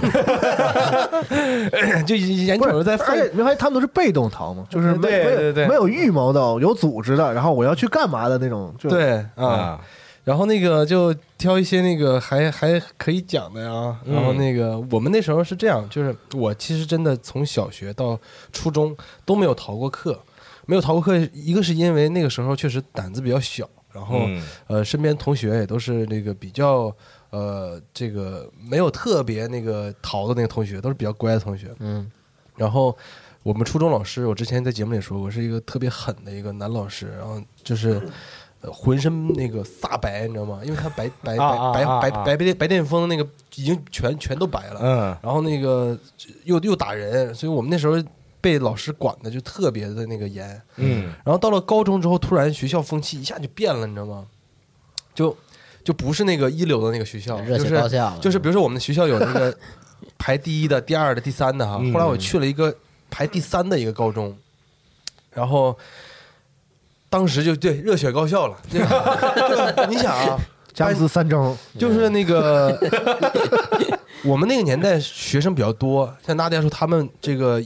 [2.04, 4.66] 就眼瞅着在废而且没发现他们都是被动逃吗？
[4.68, 8.74] 就是没没有对对对没有预谋的，有组织的，然后我要去干嘛的那种。
[8.78, 9.46] 就对啊。
[9.46, 9.80] 啊，
[10.24, 14.00] 然后那个就挑一些那个还还可以讲的呀。
[14.04, 18.18] 嗯然后那个我们那时候是这样，就是我其实真的从小学到
[18.52, 20.18] 初中都没有逃过课，
[20.66, 26.94] 没有逃过课，一个是因为那个时候确实胆子比较小，然后、嗯呃身边同学也都是那个比较
[27.30, 31.74] 呃这个没有特别那个逃的那个同学，都是比较乖的同学。
[31.80, 32.10] 嗯
[32.54, 32.96] 然后
[33.42, 38.10] 我们初中老师，我之前在节目里说过，是一个特别狠的一个男老师，然后就是呃
[38.70, 40.60] 浑身那个煞白，你知道吗？
[40.62, 45.98] 因为他白白白白白白白癜风那个已经全全都白了，嗯然后那个
[46.44, 47.94] 又又打人，所以我们那时候
[48.40, 50.60] 被老师管的就特别的那个严。
[50.76, 54.26] 嗯然后到了高中之后，突然学校风气一下就变了，你知道吗？
[55.14, 55.36] 就
[55.84, 59.56] 就不是那个一流的那个学校，就是就是比如说我们学校有那个
[60.16, 61.78] 排第一的、第二的、第三的哈。
[61.80, 62.74] 嗯后来我去了一个
[63.10, 64.36] 排第三的一个高中，
[65.32, 65.76] 然后
[67.12, 68.56] 当时就对热血高校了。
[69.86, 70.38] 你想啊，
[70.72, 72.74] 加资三中，就是那个
[74.24, 77.62] 我们那个年代学生比较多，像大家说他们这个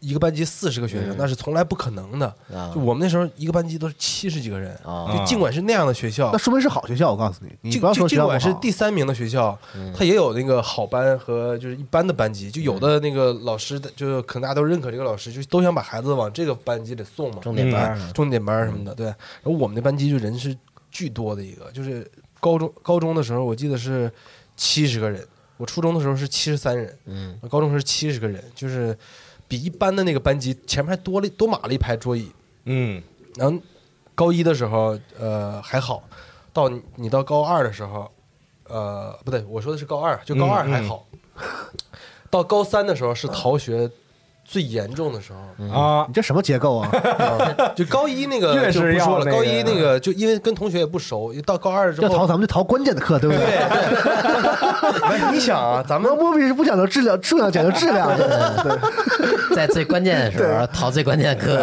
[0.00, 2.26] 一个班级四十个学生，那是从来不可能的。
[2.52, 2.70] 啊。
[2.74, 5.16] 就我们那时候一个班级都是七十几个人，啊。
[5.16, 7.10] 就尽管是那样的学校那，说明是好学校。
[7.10, 9.58] 我告诉你，你就不要说就尽学校不好管是第三名的学校，
[9.96, 19.06] 它也有那个好班和就是一般的班级，就有的那个老师的，就可能大家都认可这个老师，就都想把孩子往这个班级里送嘛，重点班嗯重点班什么的，对。
[19.06, 20.56] 然后我们那班级就人是
[20.90, 22.08] 巨多的一个，就是
[22.40, 24.10] 高中高中的时候，我记得是
[24.56, 28.96] 七十个人，我初中的时候是七十三人，嗯，高中是七十个人，就是
[29.48, 32.30] 比一般的那个班级前面还多了多码了一排桌椅。
[32.66, 33.02] 嗯。
[33.34, 33.58] 然后
[34.14, 36.02] 高一的时候，呃还好，
[36.52, 38.10] 到你你到高二的时候，
[38.68, 40.70] 呃不对，我说的是高二，就高二嗯。
[40.70, 41.06] 还好，
[42.28, 43.90] 到高三的时候是逃学
[44.50, 45.38] 最严重的时候。
[45.78, 46.04] 啊。
[46.08, 46.88] 你这什么结构啊？
[47.18, 53.44] 啊 就高一那个越就是不说了，要高一那个就因为跟同学也不熟，到高二之后，要逃咱们就逃关键的课，对不对？
[53.46, 58.08] 对， 你想啊，咱们我们比是不讲究质量，数量讲究质量。
[58.16, 61.62] 对，在最关键的时候逃最关键的课，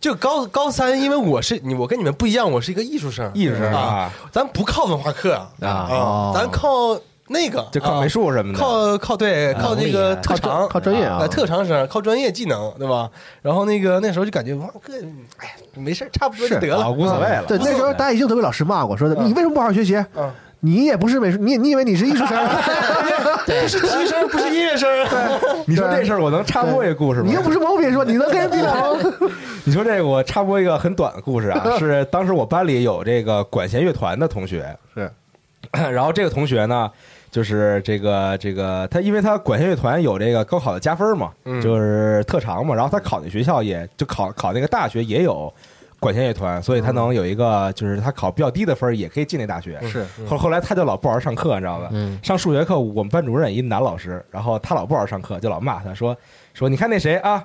[0.00, 5.50] 就高高三，因为我是你，我跟你们不一样，我是一个艺术生，艺术生啊啊，咱不靠文化课啊。
[5.66, 13.08] 啊咱靠那个就靠美术什么的靠靠对靠那个特长靠专业啊呃特长生靠专业技能对吧？
[13.42, 14.92] 然后那个那时候就感觉文化课，
[15.38, 17.44] 哎，没事差不多就得啊了，无所谓了。
[17.46, 19.96] 对，那时候大家已经都被老师骂过，说的你为什么不好好学习？
[20.16, 22.36] 嗯你也不是美术，你你以为你是艺术生？
[23.46, 24.88] 不是体育生，不是音乐生，
[25.68, 27.26] 你说这事儿，我能插播一个故事吗？
[27.28, 29.30] 你又不是毛笔说，你能跟人比了吗？
[29.62, 35.08] 你说这个，我插播一个很短的故事啊，是当时我班里有这个管弦乐团的同学，是，
[35.70, 36.90] 然后这个同学呢，
[37.30, 41.60] 就是这个这个他，因为他管弦乐团有这个高考的加分嘛，嗯。
[41.60, 45.52] 就是特长嘛，然后他考那学校也就考考那个大学也有
[46.00, 49.80] 管弦乐团，所以他能有一个就是他考比较低的分儿也可以进那大学。
[49.82, 50.06] 是。
[50.26, 51.88] 后后来他就老不好好上课，你知道吧？
[51.92, 52.18] 嗯。
[52.22, 56.16] 上数学课，我们班主任一男老师，然后他老不好好上课，就老骂他说
[56.54, 57.44] 说你看那谁啊，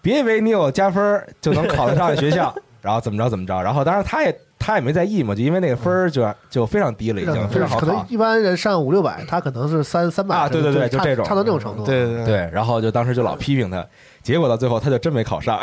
[0.00, 7.86] 别以为你有加分儿就能考得上学校， 然后怎么着怎么着，然后当然他也他也没在意嘛，就因为那个分儿就就非常低了，已经非常好考。
[7.86, 11.86] 可能一般人上五六百，他可能是三三百啊对对对就这种差到这种程度。
[11.86, 13.82] 对对对，然后就当时就老批评他，
[14.22, 15.58] 结果到最后他就真没考上，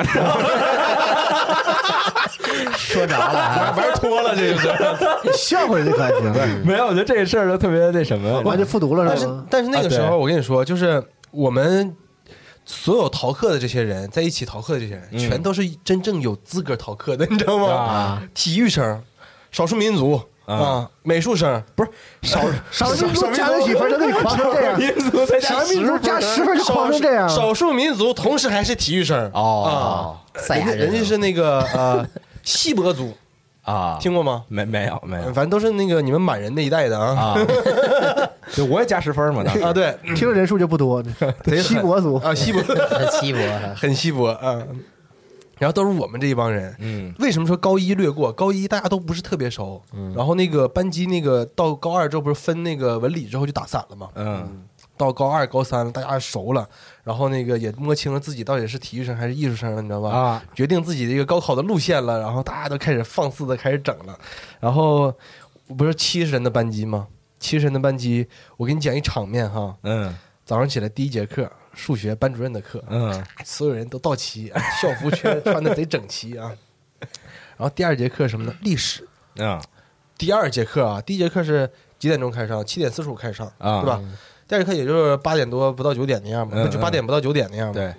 [2.76, 4.74] 说着了啊，玩脱了这个是。
[5.34, 9.30] 笑话人家可还行，没有，我觉得这个事儿就特别那什么，完全复读了但是？
[9.52, 11.96] 但是那个时啊候，我跟你说，就是我们
[12.66, 15.20] 所有逃课的这些人，在一起逃课的这些人，嗯。
[15.20, 17.68] 全都是真正有资格逃课的，你知道吗？
[17.74, 18.24] 啊。
[18.34, 19.04] 体育生、
[19.52, 20.56] 少数民族啊。
[20.56, 21.90] 啊、美术生，不是
[22.22, 22.40] 少
[22.72, 27.28] 少数民族加了几分就给你狂成这样，民族才少数民族加十分就狂成这样。
[27.28, 30.22] 少数民族同时还是体育生哦。
[30.36, 32.08] 啊，人家人家是那个呃
[32.44, 33.18] 锡伯族，
[33.66, 34.44] 啊，听过吗？
[34.48, 35.24] 没没有没有。
[35.26, 37.34] 反正都是那个你们满人那一代的啊。
[37.34, 37.36] 啊，
[38.56, 39.62] 对，我也加十分嘛，当时。
[39.62, 41.02] 啊，对，听着人数就不多，
[41.44, 41.64] 贼狠。
[41.64, 43.40] 西国族啊，锡伯 很稀薄，
[43.76, 44.64] 很 稀薄啊。
[45.58, 47.14] 然后都是我们这一帮人，嗯。
[47.18, 48.30] 为什么说高一略过？
[48.32, 49.82] 高一大家都不是特别熟，
[50.14, 54.10] 然后那个班级那个到高二之后不是分那个文理之后就打散了嘛？
[54.16, 54.64] 嗯
[54.98, 56.68] 到高二、高三大家熟了，
[57.04, 60.10] 然后那个也摸清了自己到底是体育生还是艺术生了，你知道吧？
[60.10, 64.18] 啊，决定自己的一个高考的路线了，然后大家都开始放肆的开始整了。
[64.60, 65.14] 然后
[65.78, 67.08] 不是七十人的班级吗？
[67.40, 68.28] 七十人的班级，
[68.58, 69.76] 我给你讲一场面哈。
[69.84, 76.52] 嗯早上起来第一节课，数学班主任的课，嗯所有人都到齐，校服穿穿的贼整齐啊。
[77.58, 78.56] 然后第二节课什么呢？
[78.62, 79.08] 历史。
[79.38, 79.62] 啊
[80.18, 82.66] 第二节课啊，第一节课是几点钟开始上？
[82.66, 84.02] 七点四十五开始上，啊对吧？
[84.48, 87.74] 第二节课也就是八点多不到九点那样嘛，嗯就八点不到九点那样嘛。
[87.74, 87.94] 对，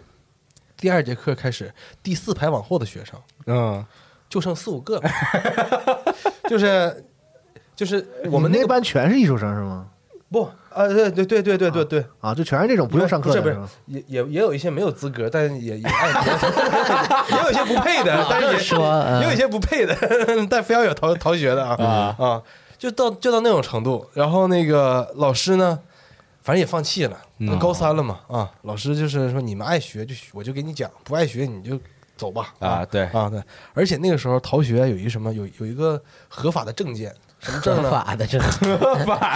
[0.76, 3.84] 第二节课开始，第四排往后的学生嗯
[4.28, 5.10] 就剩四五个了，
[6.50, 7.04] 就是
[7.74, 9.86] 就是我们你那那个班全是艺术生是吗？
[10.28, 13.70] 不啊，对对对对对对对，啊，就全是这种不用上课的不是不是吗？
[13.86, 16.08] 也也也有一些没有资格，但也也爱
[17.30, 19.96] 也有一些不配的， 但是也说嗯也有一些不配的，
[20.50, 22.42] 但非要有逃逃学的啊啊，
[22.76, 24.04] 就到就到那种程度。
[24.14, 25.78] 然后那个老师呢，
[26.46, 31.76] 反正也放弃了，都高三了嘛啊，老师就是说你们爱学就学我就给你讲，不爱学你就
[32.16, 33.42] 走吧啊，对，啊对，
[33.74, 37.90] 而且那个时候逃学有一个什么有有一个合法的证件，什么证呢？
[37.90, 37.90] 合？
[37.90, 38.40] 法的证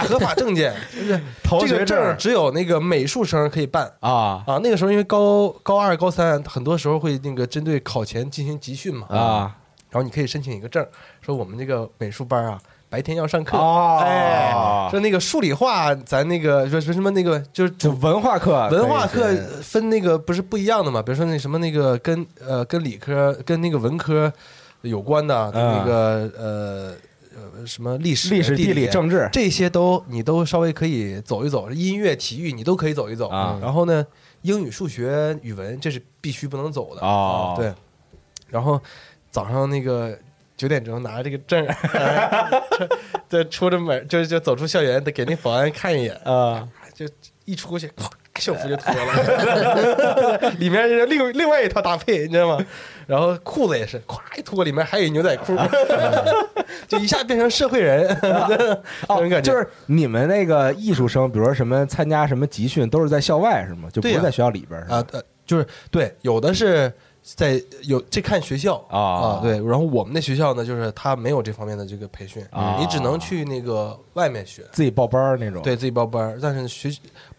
[0.07, 3.91] 合法证件，就是逃学这个证证只有那个美术生可以办。
[3.99, 4.41] 啊。
[4.47, 9.57] 啊，那个时候因为高高二、高三，很多时候会那个针对考前进行集训嘛，啊。
[9.89, 10.87] 然后你可以申请一个证，
[11.19, 12.57] 说我们这个美术班啊，
[12.91, 14.03] 白天要上课，哦。
[14.03, 14.51] 哎，
[14.91, 21.01] 说那个数理化，咱那个说说什么那个就是就文化课，文化课分那个不是不一样的嘛？
[21.01, 24.31] 比如说那什么那个跟呃跟理科跟那个文科
[24.81, 26.93] 有关的，跟那个呃
[27.33, 29.29] 呃什么历史、历史、地理理、政治。
[29.31, 33.29] 这些都你都稍微可以走一走，音乐、体育你都可以走一走。
[33.29, 33.57] 啊。
[33.61, 34.05] 然后呢，
[34.41, 37.01] 英语、数学、语文这是必须不能走的。
[37.01, 37.55] 哦。
[37.55, 37.73] 啊对，
[38.49, 38.81] 然后
[39.31, 40.13] 早上那个。
[40.61, 42.61] 九点钟拿着这个证儿，
[43.27, 47.03] 对，出着门就就走出校园，得给那保安看一眼，啊就
[47.45, 52.63] 一出去，咵，校服就脱了， 里面是另另外一套搭配，你知道吗？
[53.07, 55.57] 然后裤子也是，咵一脱，里面还有牛仔裤，
[56.87, 59.41] 就一下变成社会人，这种感觉。
[59.41, 63.89] 就是你们那个艺术生，比如说什么参加什么集训，都是在校外是吗？
[63.91, 66.93] 就不是在学校里边啊，呃，就是对，有的是
[67.23, 69.53] 在有这看学校啊啊，对。
[69.63, 74.63] 然后我们的学校呢，就是他没有这方面的这个培训，啊你只能去那个外面学。
[74.71, 75.61] 自己报班儿那种。
[75.61, 76.89] 对自己报班儿，但是学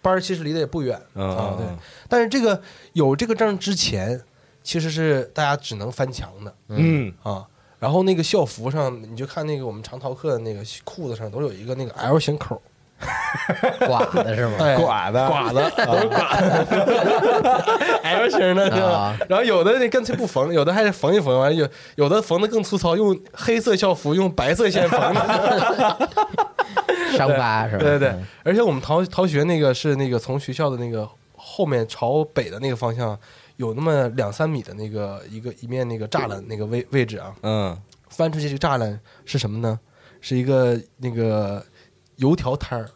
[0.00, 1.54] 班儿其实离得也不远嗯啊。
[1.58, 1.76] 对嗯，
[2.08, 2.60] 但是这个
[2.92, 4.20] 有这个证之前，
[4.62, 7.44] 其实是大家只能翻墙的嗯啊。
[7.78, 12.62] 然后那个校服上，你就看那个我们常逃课的那个裤子上都有一个那个 L 型口，
[13.80, 14.54] 寡的是吗？
[14.60, 16.06] 哎， 寡的 寡的都是
[18.16, 19.18] 寡的型的，对吧啊？
[19.28, 26.08] 然后有的那干脆不缝，有的还是缝一缝，完了有有的缝的更粗糙，用黑色校服用白色线缝的。
[27.16, 27.82] 伤疤是吧？
[27.82, 33.18] 对对对，而且我们逃逃学那个是那个从学校的那个后面朝北的那个方向，
[33.56, 39.78] 有那么两三米的那个一个一面那个栅栏那个位位置啊，嗯翻出去这个栅栏是什么呢？
[40.20, 41.62] 是一个那个
[42.16, 42.88] 油条摊儿，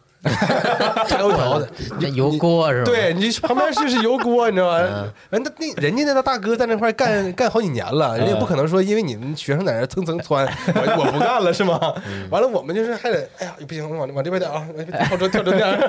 [1.09, 1.69] 炸油条的。
[2.01, 2.91] 这油锅是吧？
[2.91, 5.13] 对你旁边就是油锅，你知道嗯吗？
[5.31, 11.79] 人那那人家那大哥在那块干 干好几年了，人家也不可能说因为你们学生在那蹭蹭窜，我我不干了是吗？
[12.07, 15.77] 嗯 完了我们就是还得哎呀不行，往往这边点啊，往这边跳着跳着点儿。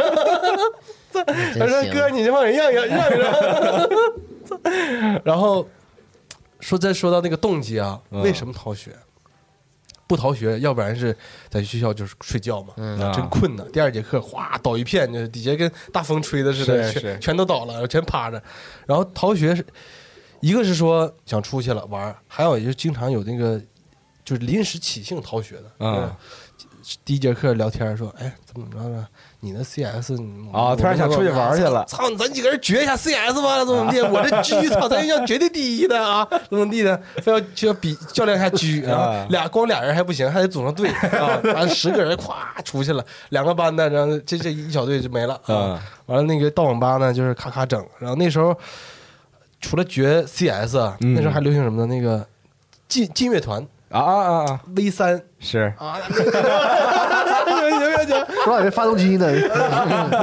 [1.57, 3.31] 他说哥，你先往人让让让一让。
[5.23, 5.67] 然后
[6.59, 8.91] 说再说到那个动机啊，嗯为什么逃学？
[10.07, 11.15] 不逃学，要不然是
[11.49, 13.65] 在学校就是睡觉嘛，嗯啊真困呢。
[13.71, 18.41] 第二节课哗倒一片，就底下跟大风吹的似的，全是是全都倒了，全趴着。
[18.85, 19.65] 然后逃学是
[20.39, 23.61] 一个是说想出去了玩，还有就是经常有那个
[24.23, 26.15] 就是临时起兴逃学的，嗯
[27.03, 29.07] 第一节课聊天说，哎，怎么怎么着呢？
[29.47, 30.11] 你那 CS
[30.51, 34.01] 啊突然想出去玩去了操，咱几个人决一下 CS 吧，怎么怎么地？
[34.01, 36.99] 我这狙，操，咱学校绝对第一的啊，怎么地的？
[37.23, 42.33] 非要就要比较量一下狙啊啊， 俩光俩人还不行，还得组成队 啊，完了十个人咵
[42.65, 45.81] 出去了，两个班的，然后这这一小队就没了嗯啊。
[46.07, 48.55] 完了那个到网吧呢，就是咔咔整，然后那时候
[49.61, 51.95] 除了决 CS，那时候还流行什么呢？
[51.95, 52.25] 那个
[52.87, 54.51] 劲劲乐团啊啊啊。
[54.51, 55.21] 啊 V 三。
[55.39, 55.73] 是。
[55.77, 58.25] 啊，那个行行行。
[58.43, 59.31] 说到这发动机呢，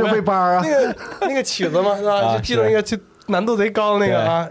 [0.01, 0.63] 又被班儿啊。
[0.65, 2.15] 那，个那个曲子嘛，是吧？
[2.21, 2.97] 啊就记得那个就
[3.27, 4.49] 难度贼高那个啊，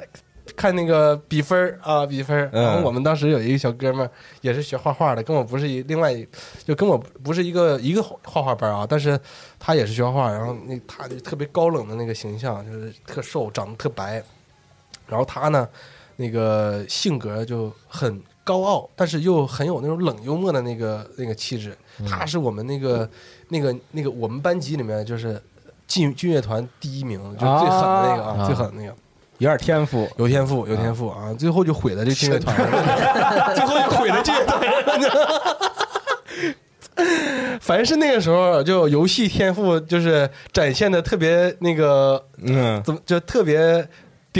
[0.55, 4.09] 看那个比分儿啊，比分然后我们当时有一个小哥们儿
[4.41, 6.27] 也是学画画的，跟我不是一另外一，
[6.65, 9.19] 就跟我不是一个一个画画班啊，但是
[9.59, 14.23] 他也是学画画，然后那他就特别高冷的那个形象，就是特瘦，长得特白。
[15.07, 15.67] 然后他呢，
[16.15, 21.75] 那个性格就很高傲，但是又很有那种冷幽默的那个那个气质。
[22.09, 23.09] 他是我们那个
[23.49, 25.41] 那个那个我们班级里面就是
[25.87, 28.45] 劲劲乐团第一名，就是最狠的那个啊，啊。
[28.45, 28.95] 最狠的那个，
[29.37, 30.09] 有点天赋。
[30.17, 31.33] 有天赋，有天赋啊！
[31.37, 32.55] 最后就毁了这劲乐团。
[32.59, 34.61] 了， 最后就毁了劲乐团。
[34.61, 35.57] 了。
[37.59, 42.81] 凡是那个时候，就游戏天赋就是展现的特别那个嗯。
[42.83, 43.87] 怎么就特别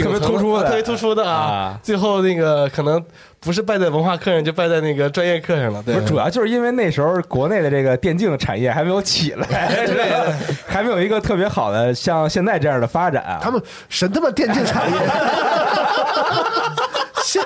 [0.02, 1.80] 特别突出的特别突出的啊啊！
[1.82, 3.02] 最后那个可能
[3.40, 5.82] 不是败在文化课上，就败在那个专业课上了。
[5.82, 9.46] 对不，主要就是因为那时候国内的这个电竞产业还没有起来，
[9.86, 10.32] 对，
[10.66, 13.38] 还没有一个特别好的像现在这样的发展啊。
[13.40, 14.98] 他们神他妈电竞产业，
[17.22, 17.40] 瞎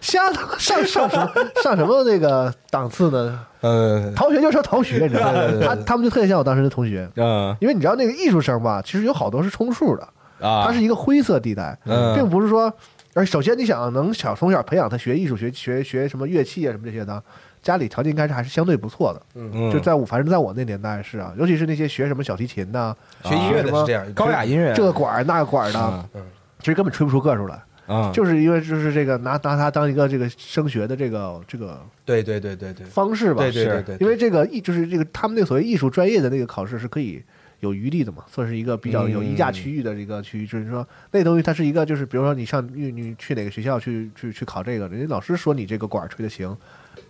[0.00, 1.30] 瞎上上什么
[1.62, 3.40] 上什么那个档次呢？
[3.60, 10.08] 嗯，逃学就说逃学，你知道吗他他们就特别像我当时的同学，嗯因为你知道那个艺术生吧，其实有好多是充数的，
[10.40, 12.14] 啊，它是一个灰色地带，嗯。
[12.14, 12.72] 并不是说，
[13.14, 17.22] 而首先你想能小从小培养他学艺术、学学学什么乐器啊什么这些的，
[17.62, 19.22] 家里条件应该是还是相对不错的。
[19.34, 19.70] 嗯。
[19.70, 24.72] 就在我反正在我那年代是啊，尤其是那些学什么小提啊琴呐、学音乐的是这样，高雅音乐。
[24.74, 26.22] 这个管儿那个管儿的，嗯。
[26.60, 27.60] 其实根本吹不出个数来。
[27.86, 37.24] 啊，就是因为就是这个拿拿它当一个这个升学的这个这个对对对对对，方式吧，对对对对，因为这个艺就是这个他们那个所谓艺术专业的那个考试是可以
[37.60, 46.56] 有余地的嘛，算是一个比较有溢价区域的一个区域，就是说那东西它是一个就是比如说你上你你去哪个学校去去去考这个，人家老师说你这个管吹的行，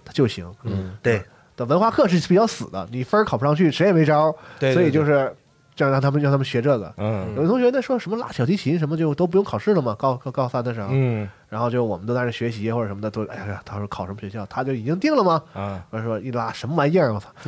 [0.05, 0.51] 它就行。
[0.65, 1.23] 嗯对。
[1.57, 5.35] 的文化课是比较死的，你分儿考不上去，谁也没招儿，对，所以就是
[5.79, 6.93] 这样让他们让他们学这个。
[6.97, 15.41] 嗯有的同学那说什么拉小提琴什么就都不用考试了嘛，高高高三的时候，嗯然后就我们都在那学习或者什么的，都哎呀，他说考什么学校，他就已经定了吗？
[15.55, 17.29] 啊，我说一拉什么玩意儿，我操！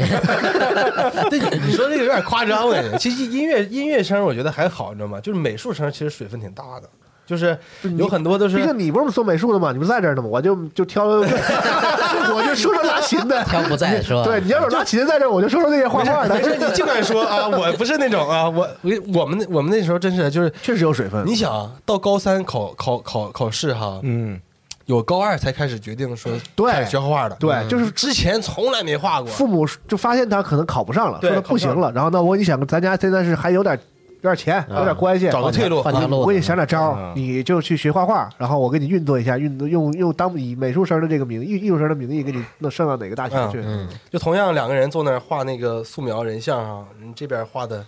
[1.29, 2.97] 对，你说这个有点夸张了。
[2.99, 5.21] 其实音乐音乐生我觉得还好，你知道吗？
[5.21, 6.89] 就是美术生其实水分挺大的，
[7.31, 7.57] 就是
[7.97, 10.27] 有很多都是毕竟你不是做美术的嘛，你不是在这儿呢吗？
[10.29, 11.05] 我就就挑，
[12.35, 13.45] 我就说说拉琴的。
[13.45, 14.25] 挑不在是吧？
[14.25, 16.43] 对，你要是拉琴的在这儿，我就说说那些画画的没。
[16.43, 21.25] 事，你尽管说啊，我不是那种啊，我我我们那我们那时候真是就是，确实有水分。
[21.25, 24.41] 你想啊到高三考考考考试哈，嗯
[24.87, 29.31] 有高二才开始决定说对学画画的，对，就是之前从来没画过。
[29.31, 31.93] 父母就发现他可能考不上了，对说他不行了。
[31.93, 33.81] 然后那，我你想，咱家现在是还有点有
[34.21, 43.61] 点钱，有点关系，找个退路换条路我给你想点招你就去学画画，然后我给你运作一下，运作用用当以美术生的这个名艺艺术生的名义给你弄上到哪个大学去。
[43.65, 47.85] 嗯，就同样两个人坐那儿画那个素描人像啊，你这边画的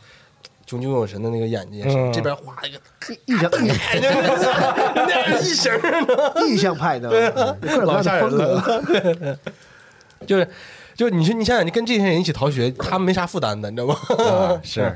[0.66, 2.78] 炯炯有神的那个眼睛也是，嗯这边画一个
[3.26, 4.11] 印象意眼睛，
[4.95, 7.11] 那是异形儿呢，意象派的，
[7.61, 9.39] 各种各样的风格。
[10.26, 10.49] 就是。
[10.95, 13.97] 就你说，你想想，你跟这些人一起逃学，他们没啥负担的，你知道吗？
[14.28, 14.95] 啊是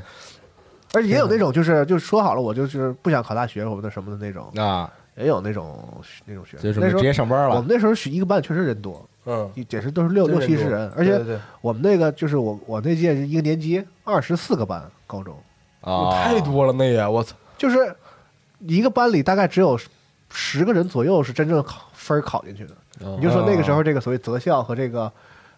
[0.93, 5.83] 而且也有那种就是就说好了，我就是不想考大学什么的什么的那种，啊，也有那种
[6.25, 6.63] 那种学生。
[6.63, 7.55] 就是直那时候接上班了。
[7.55, 11.21] 我们那时候一个班确实人多，嗯，也是都是六六七十人，而且
[11.61, 15.35] 我们那个就是我我那届是一个年级二十四个班，高中。
[15.81, 17.95] 啊，太多了，那也我操，就是
[18.59, 19.79] 一个班里大概只有
[20.29, 22.71] 十个人左右是真正考分考进去的。
[22.99, 25.11] 你就说那个时候这个所谓择校和这个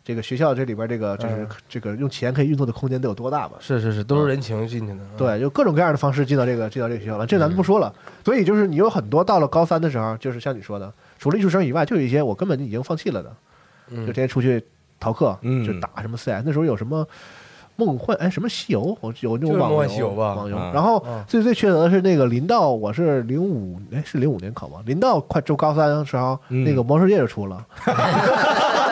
[0.09, 3.57] 这个学校这里边这个就是嗯这个用钱可以运作的空间得有多大吧？
[3.59, 4.99] 是是是，都是人情进去的。
[5.15, 7.93] 对，就各种各样的方式进到这个进到这个学校了，这咱不说了。
[8.25, 13.31] 所以就是你有很多到了高三的时候，就是像你说的，除了艺术生以外，就有一些我根本已经放弃了的，
[13.89, 14.65] 嗯就天天出去
[14.99, 16.41] 逃课，嗯就打什么 CS。
[16.43, 17.07] 那时候有什么
[17.75, 20.57] 梦幻哎什么西游，我有那种网游吧网游。
[20.57, 24.81] 啊然后嗯最最缺德的是那个临到我是零五哎是零五年考吗？
[24.87, 27.63] 临到快就高三的时候，嗯那个魔兽世界就出了。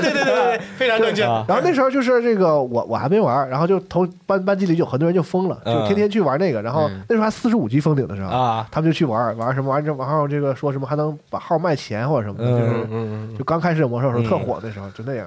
[0.00, 1.22] 对对对对，非常正确。
[1.22, 6.62] 然后那时候就是这个我我还没玩，然后就同班班级里有很多人就疯了，就天天去玩那个。
[6.62, 15.26] 然后那时候还四十五级封顶的时候啊，他们就去玩玩什么玩这然后这个说什么还能把号卖钱或者什么的，就是，就刚开始魔兽的时候特火，那时候就那样。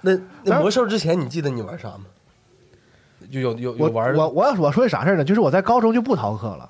[0.00, 2.04] 那那魔兽之前，你记得你玩啥吗？
[3.30, 5.24] 就有有有我玩我我要我说啥事呢？
[5.24, 6.68] 就是我在高中就不逃课了。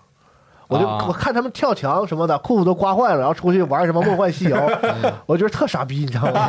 [0.68, 4.56] 我就啊我看他们跳墙什么的，裤子都刮坏了，然后出去玩什么梦幻西游，
[5.26, 6.48] 我觉得特傻逼，你知道吗？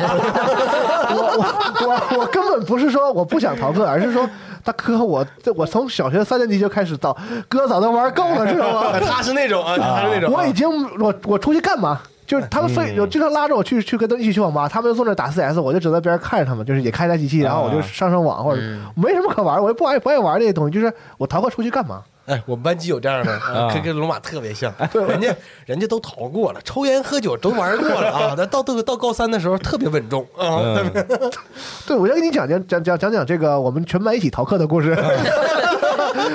[1.10, 4.28] 我我我我根本不是说我不想逃课，而是说
[4.62, 7.16] 大哥我这我从小学三年级就开始到
[7.48, 8.98] 哥早都玩够了，知道吗？
[9.04, 10.36] 他是那种啊，他是那种啊。
[10.40, 12.00] 我已经我我出去干嘛？
[12.26, 18.62] 就是他们非有经常拉着我去去跟他们一起去网吧，他们坐那打 CS，我就只在边上看着他们，就是也开台机器，然后我就上上网或者
[18.96, 22.00] 没什么可玩，我也不爱不爱玩这些东西，就是我逃课出去干嘛？
[22.26, 24.72] 哎，我们班级有这样的，啊跟跟龙马特别像。
[25.08, 25.34] 人家
[25.66, 28.34] 人家都逃过了，抽烟喝酒都玩过了啊。
[28.36, 30.62] 那 到到到高三的时候特别稳重啊。
[30.64, 31.06] 嗯
[31.86, 34.96] 对，我就给你讲讲讲讲讲讲这个我们全班一起逃课的故事。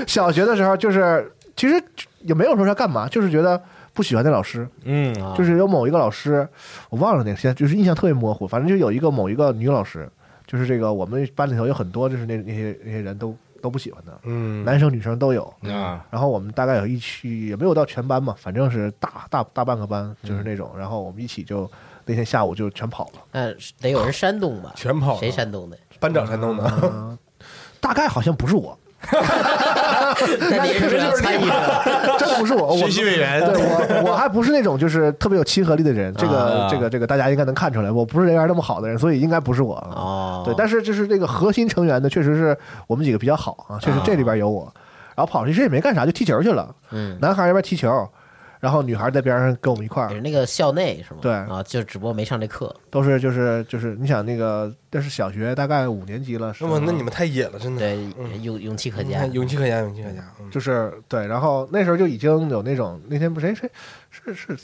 [0.06, 1.82] 小学的时候就是其实
[2.22, 3.60] 也没有说要干嘛，就是觉得
[3.94, 6.48] 不喜欢那老师，嗯啊就是有某一个老师，
[6.90, 10.08] 我忘了那个，现在就是印象特别模糊，反正就有一个某一个女老师，
[10.46, 14.64] 就是这个我们班里头有很多就是那那些那些人都都不喜欢的，嗯。
[14.66, 15.44] 男生女生都有。
[15.64, 16.06] 啊。
[16.10, 21.70] 然后我们大概有一区也没有到全班嘛，反正是大大大半个班就是那种，然后我们一起就
[22.06, 24.72] 那天下午就全跑了，嗯，得有人煽动吧？
[24.76, 25.20] 全跑了。
[25.20, 25.78] 谁煽动的？
[26.00, 27.18] 班长煽动的。
[27.82, 28.78] 大概好像不是我，
[30.50, 32.18] 那你是要参与者？
[32.18, 39.76] 真不是我，我学习委员对我我还不是那种就是特别有亲和力的人，这个、啊这个这个大家应该能看出来，我不是人缘那么好的人，所以应该不是我。
[39.76, 42.58] 啊，对，但是就是这个核心成员呢，确实是
[42.88, 44.72] 我们几个比较好啊，确实这里边有我。
[45.16, 46.74] 然后跑出去也没干啥，就踢球去了。
[46.92, 48.08] 嗯，男孩那边踢球，
[48.60, 51.20] 然后女孩在边上跟我们一块儿也是，那个校内是吗？
[51.22, 52.76] 对啊，就只不过没上这课。
[52.90, 57.80] 都是就是就是你想那个那是小学大概五年级了，是那么那你们太野了，真的。
[57.80, 57.98] 对，
[58.42, 59.26] 勇勇气可嘉。
[59.28, 60.22] 勇气可嘉，勇气可嘉。
[60.40, 63.70] 嗯就是对，然后那时候就已经有那种那天不谁谁
[64.10, 64.58] 是是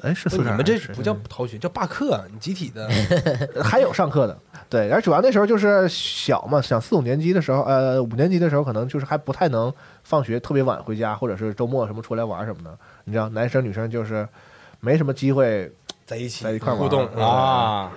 [0.00, 2.88] 哎是不你们这不叫逃学，叫罢课，你集体的。
[3.62, 4.36] 还有上课的，
[4.68, 12.76] 对，然后主要那时候就是小嘛，想四五年级的时候，呃，五年级的时候可能就是还不太能放学特别晚回家，或者是周末什么出来玩什么的。
[13.04, 14.26] 你知道，男生女生就是
[14.80, 15.70] 没什么机会
[16.04, 17.90] 在一起在一块互动嗯啊，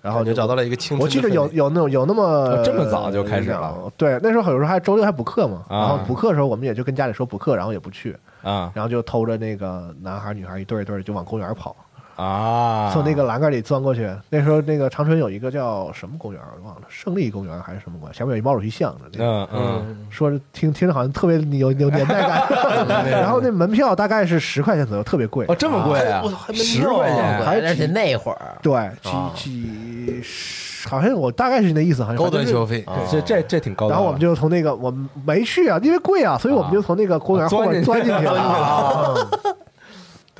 [0.00, 1.00] 然后就就找到了一个青春。
[1.00, 11.76] 我记得有，有那种有那么哦这么早就开始了呃对，那时候有时候还周六还补课嘛，啊然后补课的时候我们也就跟家里说补课，然后也不去，啊然后就偷着那个男孩女孩一对一对就往公园跑，
[12.20, 14.10] 啊，从那个栏杆里钻过去。
[14.28, 19.24] 那时候那个长春有一个叫什么公园我忘了，胜利公园还是什么公园，前面有一毛主席像的那个。
[19.24, 25.54] 嗯嗯说是听听着好像特别有有年代感， 然后那门票大概是十块钱左右，特别贵哦，。
[25.54, 30.22] 这么贵啊十块钱还而且那会儿对，几啊几
[30.88, 33.92] 好像我大概是那意思，好像高端消费，这这这挺高的。
[33.92, 39.54] 然后我们就从那个我们没去啊，因为贵啊，所以我们就从那个公园后面啊钻进去钻进去了，嗯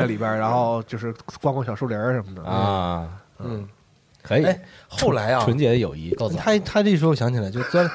[0.00, 2.42] 在里边儿，然后就是逛逛小树林儿什么的。
[2.42, 3.68] 啊，嗯，
[4.22, 4.44] 可以。
[4.44, 6.10] 哎，后来啊，纯洁的友谊。
[6.14, 6.36] 够早。
[6.36, 7.90] 他他这一说，我想起来，就钻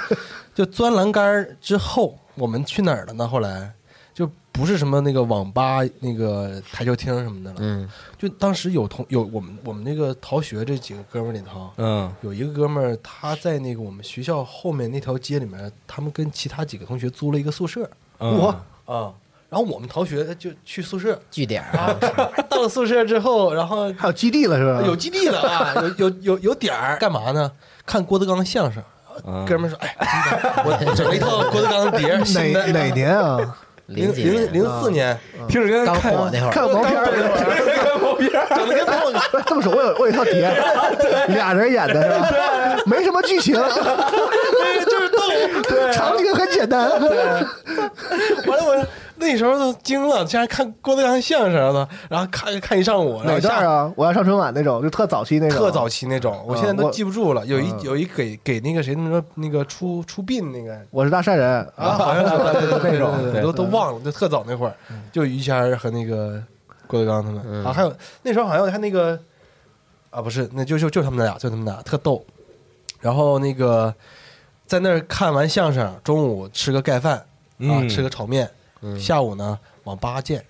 [0.54, 3.28] 就钻栏杆儿之后，我们去哪儿了呢？
[3.28, 3.74] 后来
[4.14, 12.10] 就不是什么那个网吧、那个台球厅什么的了，嗯，就当时有同有我们我们那个逃学这几个哥们儿里头，嗯。
[12.22, 17.90] 有一个哥们儿他在那个我们学校后面那条街里面，他们跟其他几个同学租了一个宿舍。
[18.20, 18.38] 嗯。
[18.38, 19.12] 我啊，
[19.50, 21.20] 然后我们逃学就去宿舍。
[21.32, 21.78] 据点儿。
[21.78, 24.82] 啊啊，，到了宿舍之后，然后还有基地了是吧？
[24.86, 27.52] 有基地了啊，有有有有点儿，干嘛呢？
[27.86, 28.82] 看郭德纲相声。
[29.26, 29.96] 嗯哥们儿说：“哎，
[30.66, 33.56] 我整了一套郭德纲的碟，哪哪年啊？
[33.86, 35.18] 零零零四年，
[35.48, 37.06] 听着跟刚看火那会儿，看毛片儿
[38.50, 40.52] 整的跟泡不是这么说，我有我有一套碟，
[41.30, 42.28] 俩人演的是吧？
[42.30, 43.62] 对，没什么剧情，就
[45.00, 45.20] 是逗。
[45.70, 46.90] 对，场景很简单。
[46.90, 48.86] 完了我
[49.18, 53.94] 那时候都惊了，竟然看郭德纲相声了，然后看看一上午，然哪下段啊？
[53.96, 57.46] 我要上春晚那种，就特早期那种，特早期那种，我现在都记不住了。
[57.46, 57.82] 有一嗯。
[57.84, 60.78] 有一给给那个谁那个那个出出殡那个。
[60.92, 61.62] 我是大善人。
[61.76, 62.32] 啊，好像是
[62.84, 63.42] 那种。
[63.42, 64.76] 都都忘了，就特早那会儿，
[65.12, 66.42] 就于谦和那个
[66.86, 67.66] 郭德纲他们。
[67.66, 69.18] 啊，还有那时候好像还那个
[70.10, 72.24] 啊，不是，那就就就他们俩，就他们俩特逗。
[73.00, 73.94] 然后那个
[74.66, 77.26] 在那儿看完相声，中午吃个盖饭啊，
[77.60, 77.88] 嗯。
[77.88, 78.50] 吃个炒面，
[79.00, 80.44] 下午呢网吧见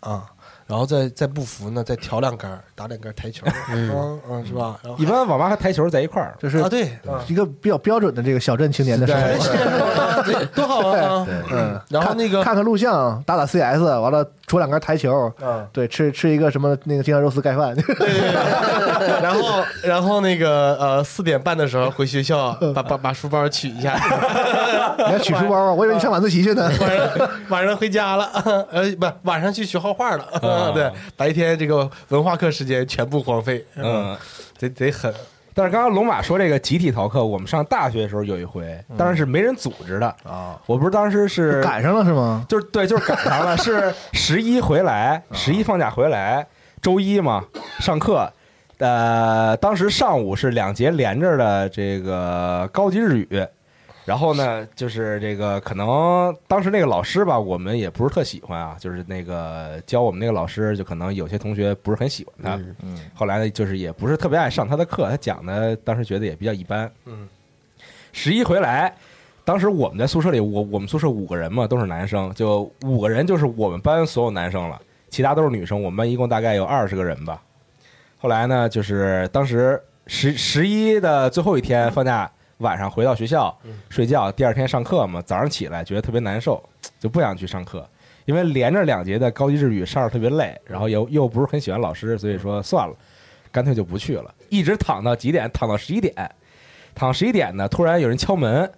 [0.00, 0.24] 啊。
[0.66, 4.20] 然后再再不服呢，再调两杆，打两杆台球，嗯。
[4.28, 4.76] 嗯，是吧？
[4.82, 7.22] 然后一般网吧和台球在一块儿，就是啊，对，啊。
[7.28, 10.22] 一个比较标准的这个小镇青年的生活。
[10.26, 11.24] 对多好啊！
[11.52, 15.64] 嗯，然后那个看看录像，打打 CS，完了出两杆台球，嗯。
[15.72, 17.84] 对，吃吃一个什么那个京酱肉丝盖饭，对。
[19.22, 23.96] 然后，然后那个呃，四点半的时候回学校，把把把书包取一下，
[24.98, 25.72] 你还取 书包啊？
[25.72, 26.70] 我以为你上晚自习去呢。
[26.80, 28.30] 晚上晚上回家了，
[28.70, 30.24] 呃，不，晚上去学画画了。
[30.42, 34.16] 啊 对，白天这个文化课时间全部荒废，嗯。
[34.58, 35.12] 得得狠。
[35.52, 42.44] 但是刚刚龙马说这个集体逃课，我们上大学的时候有一回，当然是没人组织的啊，我不是当时是赶上了是吗？
[42.48, 46.46] 就是对，就是赶上了，是 十一回来，十一放假回来，
[46.82, 47.42] 周一嘛
[47.80, 48.30] 上课，
[48.78, 53.46] 呃，当时上午是两节连着的这个高级日语，
[54.06, 67.28] 然后呢，就是这个可能当时那个老师吧，我们也不是特喜欢啊，就是那个教我们那个老师，就可能有些同学不是很喜欢他，嗯后来呢，就是也不是特别爱上他的课，他讲的当时觉得也比较一般，嗯，
[68.12, 68.94] 十一回来。
[69.44, 75.80] 当时我们在宿舍里，我我们宿舍五个人嘛，都是男生，就五个人就是我们班所有男生了，其他都是女生。
[75.80, 77.40] 我们班一共大概有二十个人吧。
[78.18, 82.28] 后来呢，就是当时十十一的最后一天放假，
[82.58, 83.56] 晚上回到学校
[83.88, 86.62] 睡觉，第二天上课嘛，早上起来觉得特别难受，
[86.98, 87.86] 就不想去上课，
[88.24, 92.94] 因为连着两节的高级日语上着特别累，然后又又不是很喜欢老师，所以说算了，
[93.52, 95.50] 干脆就不去了，一直躺到几点？
[95.52, 96.14] 躺到十一点，
[96.94, 98.70] 躺十一点呢，突然有人敲门。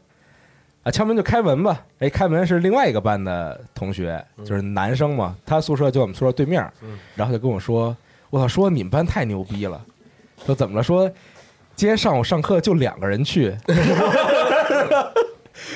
[0.85, 1.85] 啊，敲门就开门吧。
[1.99, 6.65] 哎，开门是另外一个班的同学，就是男生嘛，他宿舍就我们宿舍对面，
[7.17, 7.95] 然后就跟我说
[8.31, 9.85] ：“我操，说你们班太牛逼了。”
[10.47, 10.83] 说怎么了？
[10.83, 11.11] 说
[11.79, 13.57] 今天上午上课就两个人去。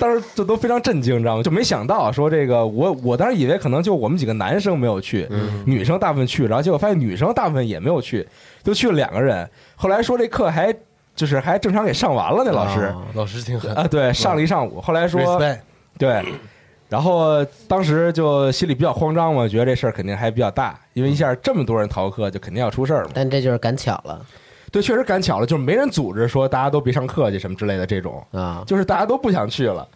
[0.00, 1.42] 当时这都非常震惊，你知道吗？
[1.44, 5.28] 就没想到说这个，我我当时以为可能就我们几个男生没有去，
[5.64, 8.26] 女生大部分去，然后结果发现女生大部分也没有去，
[8.64, 9.48] 就去了两个人。
[9.76, 10.74] 后来说这课还
[11.14, 12.86] 就是还正常给上完了，那老师。
[12.86, 14.80] 哦老师挺狠啊，对，上了一上午。
[14.80, 15.40] 后来说
[15.96, 16.20] 对，
[16.88, 23.10] 然后当时就心里比较慌张嘛，觉得这事儿肯定还比较大，因为一下这么多人逃课，就肯定要出事儿嘛。
[23.14, 24.20] 但这就是赶巧了
[24.72, 29.86] 对，确实赶巧了，就是没人组织说大家都别上课去什么之类的这种，啊，就是大家都不想去了，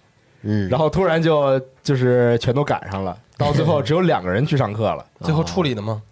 [0.43, 5.05] 嗯，然后突然就就是全都赶上了，到最后只有两个人去上课了。
[5.24, 6.03] 最后处理的吗？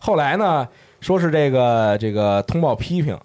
[0.00, 0.66] 后来呢，
[1.00, 3.16] 说是这个这个通报批评，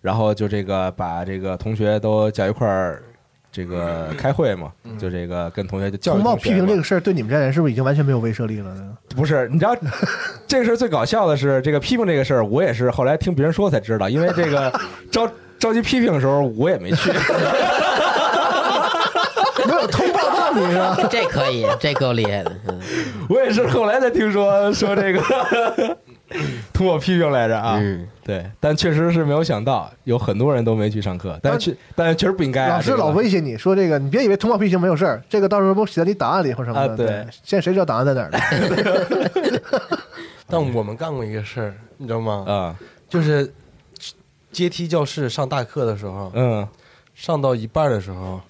[0.00, 3.00] 然后就这个把这个同学都叫一块儿
[3.52, 8.96] 这个开会嘛，就这个跟同学就教育通报同学嘛批评这个事儿对你们这人是不是已经完全没有威慑力了呢？
[9.14, 9.76] 不是，你知道
[10.48, 14.72] 这个事儿最搞笑的是，这个批评这个事儿，我也是后来听别人说才知道，因为这个
[15.12, 17.12] 着着急批评的时候，我也没去。
[19.64, 20.96] 没有通报到你是吧？
[21.08, 22.52] 这可以，这够厉害的。
[22.68, 22.80] 嗯
[23.28, 25.20] 我也是后来才听说说这个
[26.72, 27.78] 通过批评来着啊。
[27.80, 32.76] 嗯，对，但确实是没有想到，有很多人都没去上课，但是确但是确实不应该啊。
[32.76, 36.92] 老师老威胁你说这个，你别以为通报批评没有事儿，这个到时候不写在你档案里或什么的。
[36.92, 37.06] 啊对
[37.42, 38.38] 现在谁知道档案在哪儿呢？
[40.48, 42.44] 但我们干过一个事儿，你知道吗？
[42.46, 42.76] 啊，
[43.08, 43.52] 就是
[44.50, 46.66] 阶梯教室上大课的时候，嗯，
[47.14, 48.40] 上到一半的时候，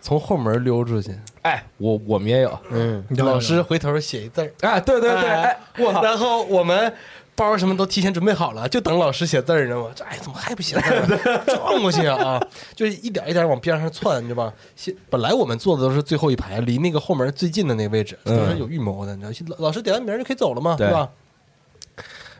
[0.00, 1.12] 从后门溜出去，
[1.42, 6.92] 哎，我我们也有嗯，老师回头写一字儿，啊，对对对，哎，我操，然后我们
[7.36, 9.90] 包什么都提前准备好了，就等老师写字儿，你知道吗？
[9.94, 11.44] 这哎，怎么还不写字儿啊？
[11.46, 12.42] 撞过去啊啊！
[12.74, 14.52] 就是一点一点往边上窜，你知道吧？
[14.74, 19.56] 先本来我们坐的都是最后一排，离那个后门最近的那个位置，嗯都是有预谋的，你知道？
[19.58, 21.08] 老老师点完名就可以走了嘛，对对吧？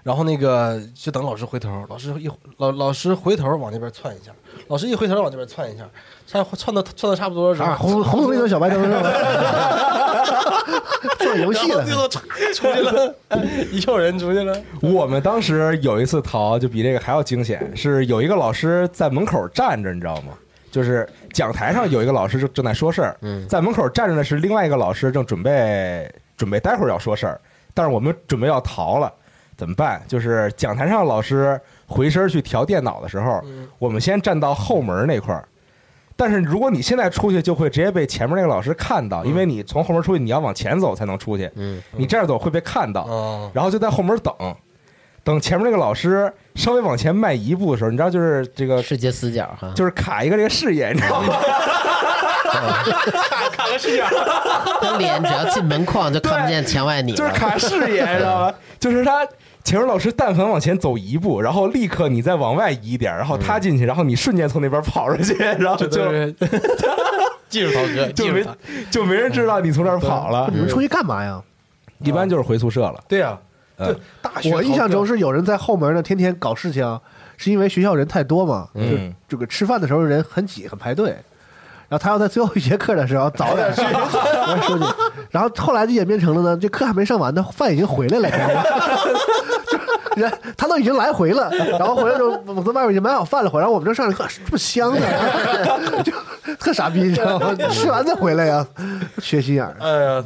[0.02, 4.30] 然后那个就等老师回头，老师一老老师回头往那边窜一下，
[4.68, 5.84] 老师一回头往那边窜一下，
[6.28, 9.02] 窜窜到窜到差不多啊，红红红绿灯小白灯是吧？
[11.18, 12.20] 做游戏了最，后歘
[12.54, 13.14] 出去了，
[13.72, 14.56] 一票人出去了。
[14.80, 20.32] 我们当时有一次逃，就比这个还要惊险，是有一个老师在门口站着，你知道吗？
[20.70, 27.40] 就是讲台上有一个老师正正在说事儿，嗯在门口站着的是另外一个老师，正准备准备待会儿要说事儿，
[27.72, 29.10] 但是我们准备要逃了，
[29.56, 30.02] 怎么办？
[30.06, 33.42] 就是讲台上老师回身去调电脑的时候，
[33.78, 35.48] 我们先站到后门那块儿。
[36.18, 41.50] 但是如果你现在出去，就会直接被前面那个老师看到，因为你从后门出去，你要往前走才能出去。
[41.56, 43.02] 嗯，你这样走会被看到。
[43.02, 44.34] 哦，然后就在后门等，
[45.22, 51.34] 等前面那个老师稍微往前迈一步的时候，你知道就是这个世界死角哈，就是卡一个这个视野，你知道吗？
[52.50, 54.02] 卡 卡个视野，
[54.80, 57.30] 他脸只要进门框就看不见墙外你就是。
[57.32, 58.54] 卡视野，你知道吗？
[58.80, 59.26] 就是他。
[59.66, 65.88] 前面老师但凡往前走一步，然后立刻你再往外移一点，然后他进去，然后你瞬间从那边跑出去，然后就
[67.50, 68.46] 技术涛哥，就没
[68.92, 70.60] 就没人知道你从这儿跑了你。
[70.60, 71.42] 们出去干嘛呀？
[71.98, 72.94] 一般就是回宿舍了。
[73.08, 73.36] 对呀，
[73.78, 77.00] 嗯对，大学我印象中是是有人在后门呢，天天搞事情，
[77.36, 81.16] 是因为学校人太多嘛，就嗯这个吃饭的时候人很挤，很排队。
[81.88, 84.84] 然后他要在最后一节课的时候早点去， 我说你。
[85.30, 88.28] 然后后来就演变成了呢，这课还没上完呢，饭已经回来了，
[89.04, 89.15] 就
[90.16, 95.06] 人 他都已经来回了，然后回来之后我在外面已经买好饭了，回来我们这上来呵，这么香呢，
[96.02, 96.12] 就
[96.56, 97.54] 特傻逼，你知道吗？
[97.70, 98.66] 吃完再回来呀，
[99.22, 99.76] 缺心眼儿。
[99.78, 100.24] 哎呀，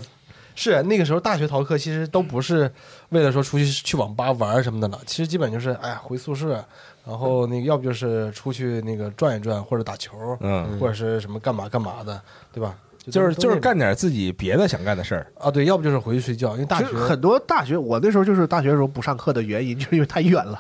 [0.54, 2.70] 是那个时候大学逃课，其实都不是
[3.10, 6.64] 为了说出去去网吧玩什么的了，其实基本就是哎呀回宿舍，
[7.04, 12.20] 然后那个要不就是出去那个转一转，或者打球，嗯，或者是什么干嘛干嘛的，
[12.52, 12.74] 对吧？
[13.06, 15.26] 就是就是干点自己别的想干的事儿。
[15.38, 20.58] 啊，对，要不就是回去睡觉，因为大学很多大学，我那时候就是大学的时候不上课的原因，就是因为太远了，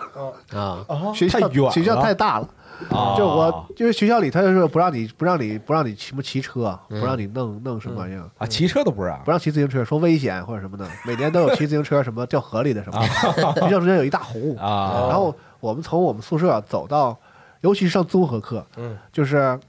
[0.54, 2.48] 啊， 学校太远了学校太大了。
[2.88, 10.88] 啊就我因为学校里他就是不让你不让你不让你骑什么骑车，不让你弄弄什么玩意儿，啊，骑车都不让不让骑自行车，说危险或者什么的。
[11.04, 13.02] 每年都有骑自行车什么掉河里的什么，
[13.52, 14.56] 学校中间有一大湖。
[14.56, 15.08] 啊。
[15.10, 17.14] 然后我们从我们宿舍走到，
[17.60, 19.60] 尤其是上综合课，嗯，就是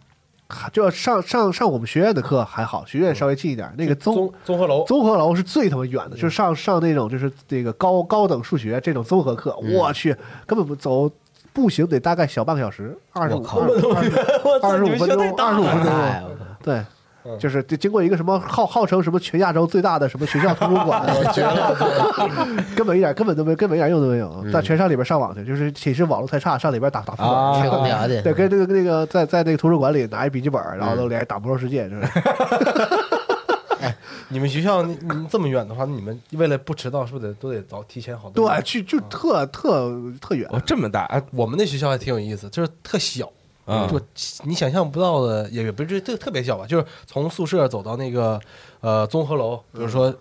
[0.72, 11.10] 就上上上我们学院的课还好，学院稍微近一点，那个综综综合楼，综合楼是最他妈远的，就是上上那种就是那个高高等数学这种综合课，我去，根本不走
[11.54, 13.44] 步行得大概小半个小时，二十五
[14.64, 15.92] 二十五分钟，二十五分钟，
[16.64, 16.82] 对
[17.24, 17.38] 嗯。
[17.40, 21.02] 就是就经过一个什么号号称什么全亚洲最大的什么学校图书馆
[22.76, 32.08] 根本一点根本都没根本一点用都没有，在全上里边上网去，就是寝室网络太差，上里边打打副啊本吹空调去，对，跟那个那个在在那个图书馆里拿一笔记本，然后都连打魔兽世界，就是。
[34.30, 38.48] 你们学校你你们这么远的话，你们为了不迟到，是不是得都得早提前好多？
[38.48, 38.62] 年？
[38.62, 39.92] 对，去就特特
[40.22, 41.02] 特远，哦，这么大。
[41.06, 43.30] 啊我们那学校还挺有意思，就是特小，
[43.66, 44.00] 啊就
[44.44, 48.40] 你想象不到的，也不是这特别小吧，就是从宿舍走到那个
[48.80, 50.14] 呃综合楼，比如说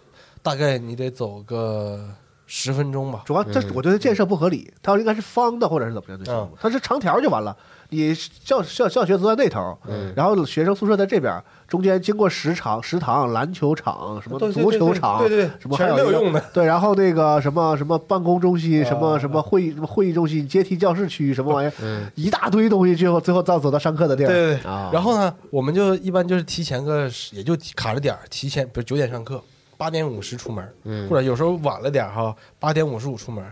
[0.43, 2.09] 大概你得走个
[2.53, 3.23] 十分钟吧。
[3.25, 7.57] 主要这我觉得建设不合理，它应该是方的或者是怎么样的项目嗯，它是长条就完了。
[7.93, 9.77] 你教教教学都在那头，
[10.15, 24.29] 然后学生宿舍在这边，中间经过食堂、食堂、篮球场、什么足球场，对对对什么全还有一个是没有用的对，然后那个什么什么办公中心、啊什么什么会议、什么会议中心、阶梯教室区什么玩意儿，一大堆东西，最后最后到走到上课的地儿。
[24.29, 29.43] 对对对，啊然后呢，我们就一般就是提前个也就卡着点儿，提前比如九点上课，
[29.81, 33.43] 八点五十出门，或者有时候晚了点哈，八点五十五出门。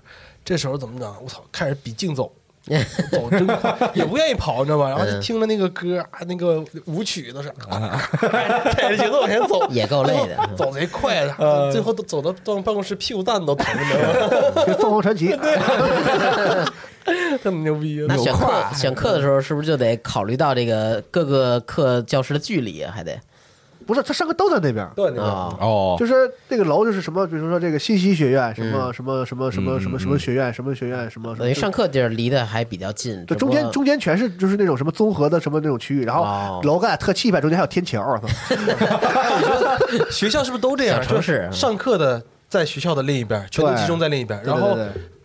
[0.45, 1.11] 这时候怎么整？
[1.23, 2.31] 我操，开始比竞走，
[3.11, 4.91] 走真快，也不愿意跑，你知道吧？
[4.91, 7.51] 然后就嗯听着那个歌，啊那个舞曲都是
[8.73, 14.01] 踩着节奏往前走，也够累的嗯 走贼快的，最后都走到到办公室屁股蛋都疼，你知道
[14.55, 14.65] 吗？
[14.67, 15.35] 跟凤凰传奇，
[17.43, 22.93] 这么牛逼，那选课选课的时候，是不是就得考虑到这个各个课教室的距离啊？
[22.95, 23.19] 还得
[23.89, 24.87] 不是他上课都在那边。
[24.95, 33.25] 对那个啊，哦，就是那个楼，就是什么，比如说这个信息学院，什么什么什么什么什么什么学院，什么学院，什么等于上课地儿离得还比较近。
[33.25, 38.29] 对，中间中间全是就是那种什么综合的什么那种区域，然哦后楼盖特气派，中间还有天桥，我操
[40.13, 41.01] 学校是不是都这样？
[41.09, 44.77] 就是上课的在学校的另一边，全都集中在另一边，然后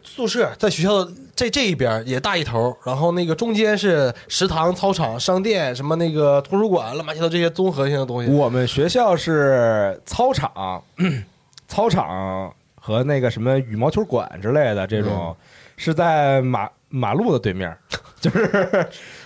[0.04, 8.32] 宿舍在学校的这这一边也大一头，然后那个中间是食堂、操场、商店，什么那个图书馆，乱七八糟这些综合性的东西。
[8.32, 10.84] 我们学校是操场，
[11.68, 15.36] 操场和那个什么羽毛球馆之类的这种，
[15.76, 17.76] 是在马马路的对面，
[18.22, 18.48] 就是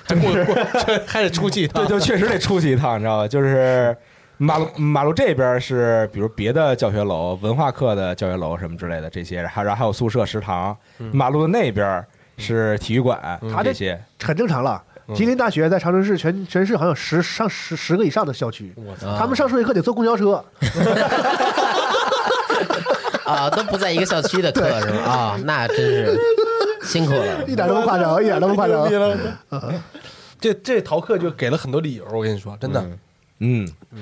[0.06, 0.56] 还过过
[0.86, 3.28] 这 还得出去一趟对，就确实得出去一趟，你知道吧？
[3.28, 3.96] 就是
[4.38, 10.76] 马路马路这边是比如别的教学楼、文化课的教学楼什么之类的这些，还然后还有宿舍、食堂。
[11.12, 12.06] 马路的那边
[12.38, 13.20] 是体育馆，
[13.52, 14.00] 他这这些。
[14.24, 14.84] 很正常了。
[15.16, 20.44] 吉林大学在长春市全全市好像有十上十十个以上的校区，啊他们上数学课得坐公交车，
[23.24, 25.02] 啊，都不在一个校区的课是吗？
[25.04, 26.20] 啊，那真是
[26.84, 27.44] 辛苦了。
[27.48, 28.86] 一点都不夸张，一点都不夸张
[30.42, 33.00] 这这逃课就给了很多理由，我跟你说，真的，嗯，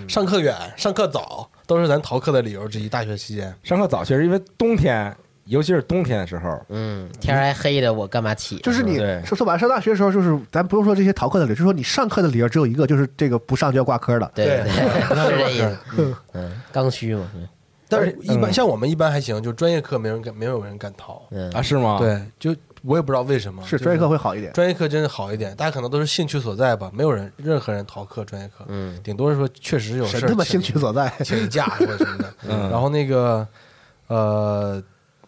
[0.07, 2.87] 上课远、上课早都是咱逃课的理由之一。
[2.87, 5.15] 大学期间，上课早确实因为冬天，
[5.45, 8.57] 尤其是冬天的时候，嗯，天还黑的，我干嘛起？
[8.59, 14.31] 就是你对说说白了，上大学的时候，就是咱不用说这些逃课的理由，就说你上课的理由只有一个，就是这个不上就要挂科了。
[14.33, 14.69] 对对对，
[15.29, 15.77] 是这意思。
[15.97, 17.29] 嗯嗯，刚需嘛。
[17.35, 17.47] 嗯
[17.87, 21.21] 但是一般嗯像我们一般还行，就专业课没人敢，没有人敢逃。
[21.29, 22.53] 嗯啊，是吗？，对，就
[22.85, 24.53] 我也不知道为什么，是就专业课会好一点。
[24.53, 31.11] 专业课真的好一点，大家可能都是兴趣所在吧，没有人任何人逃课专业课，嗯，顶多是说确实有事儿神他妈请兴趣所在。
[31.23, 32.33] 请假或者什么的。
[32.47, 33.47] 嗯然后那个
[34.07, 34.81] 呃，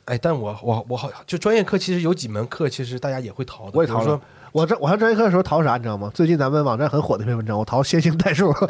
[0.05, 4.19] 哎，但我我我好就专业课其实有几门课其实大家也会逃的，我也逃了。
[4.53, 6.09] 我这我上专业课的时候逃啥，你知道吗？
[6.13, 8.49] 最近咱们网站很火的一篇文章，我逃线性代数。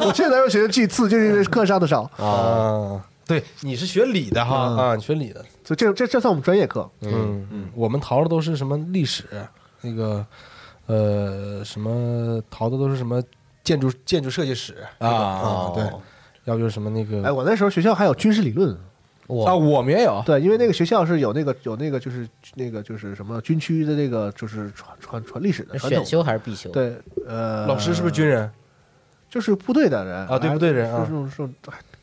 [0.00, 2.02] 我现在又学几次，就是因为课上的少。
[2.16, 6.88] 啊，对，你是学理的哈嗯啊，你学理的，就这这这算我们专业课。
[7.00, 9.24] 嗯嗯，我们逃的都是什么历史，
[9.80, 10.24] 那个
[10.86, 13.22] 呃什么逃的都是什么
[13.62, 15.84] 建筑建筑设计史啊啊，对，
[16.44, 18.76] 要不就是什么那个哎，我那时候学校还有军事理论。
[19.46, 20.22] 啊，我们也有。
[20.26, 26.04] 对，因为那个学校是有那个有那个就是那个就是什么军区的那个就是传传传历史的传统选。
[26.04, 26.94] 修还是必修？，对，
[27.26, 28.50] 呃，老师是不是军人？
[29.30, 31.54] 就是部队的人啊对部队人啊就是那种这种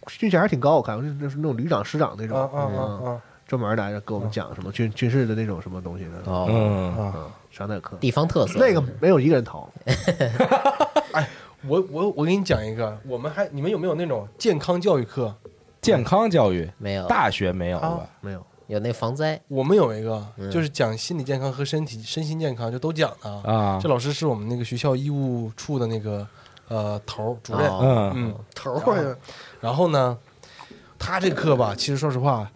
[0.08, 3.22] 军衔还挺高，我看就是就是那种旅长、师长那种，啊啊啊嗯啊！
[3.47, 7.14] 专门来给我们讲什么军军事的那种什么东西的，哦，嗯，嗯，
[7.49, 9.70] 上那个课，地方特色那个没有一个人逃，
[11.68, 15.34] 我我我给你讲一个，我们还你们有没有那种健康教育课？
[15.82, 17.88] 健康教育，没有，大学没有吧？
[17.88, 18.45] 啊没有。
[18.68, 19.38] 有那防灾。
[19.49, 23.30] 我们有一个，嗯就是讲心理健康和身体身心健康，就都讲的。
[23.30, 26.26] 啊这，老师是我们那个学校医务处的那个
[26.70, 29.18] 呃头主任，哦嗯嗯，头儿。
[29.62, 30.18] 然后呢，
[30.99, 32.49] 他这课吧，其实说实话，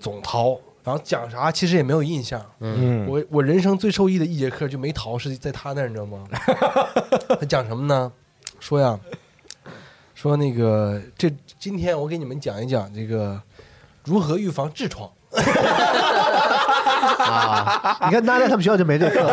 [0.00, 2.44] 总逃，然后讲啥其实也没有印象。
[2.60, 6.24] 嗯，我我人生最受益的一节课就没逃，是在他那儿，你知道吗？
[7.38, 8.10] 他讲什么呢？
[8.58, 8.98] 说呀，
[10.14, 13.40] 说那个这今天我给你们讲一讲这个
[14.04, 15.08] 如何预防痔疮。
[17.20, 19.20] 啊，你看，大家他们学校就没这课，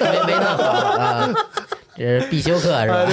[0.00, 0.62] 没没那好
[0.98, 1.28] 啊，
[1.94, 3.04] 这是必修课是吧？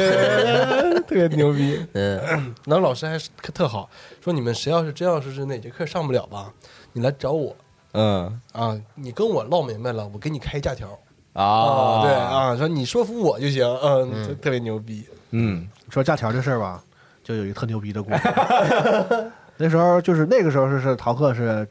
[1.08, 1.86] 特别牛逼。
[1.93, 3.89] 嗯， 然后老师还是特好，
[4.24, 6.51] 说你们谁要是真要是是哪节课上不了吧，
[6.93, 7.56] 你来找我
[7.93, 10.88] 嗯啊，你跟我唠明白了，我给你开假条
[11.34, 15.06] 啊，对，啊，说你说服我就行，嗯，特特别牛逼。
[15.32, 16.84] 嗯说假条这事儿吧，
[17.24, 18.22] 就有一个特牛逼的故事。
[19.58, 21.68] 那时候就是那个时候是是逃课是，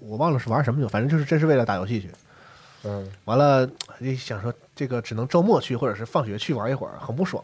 [0.00, 2.10] 我忘了是玩什么去，反正就是真是为了打游戏去。
[2.84, 7.42] 嗯完了，一想说这个只能周末去，或者是放学去玩一会儿，很不爽。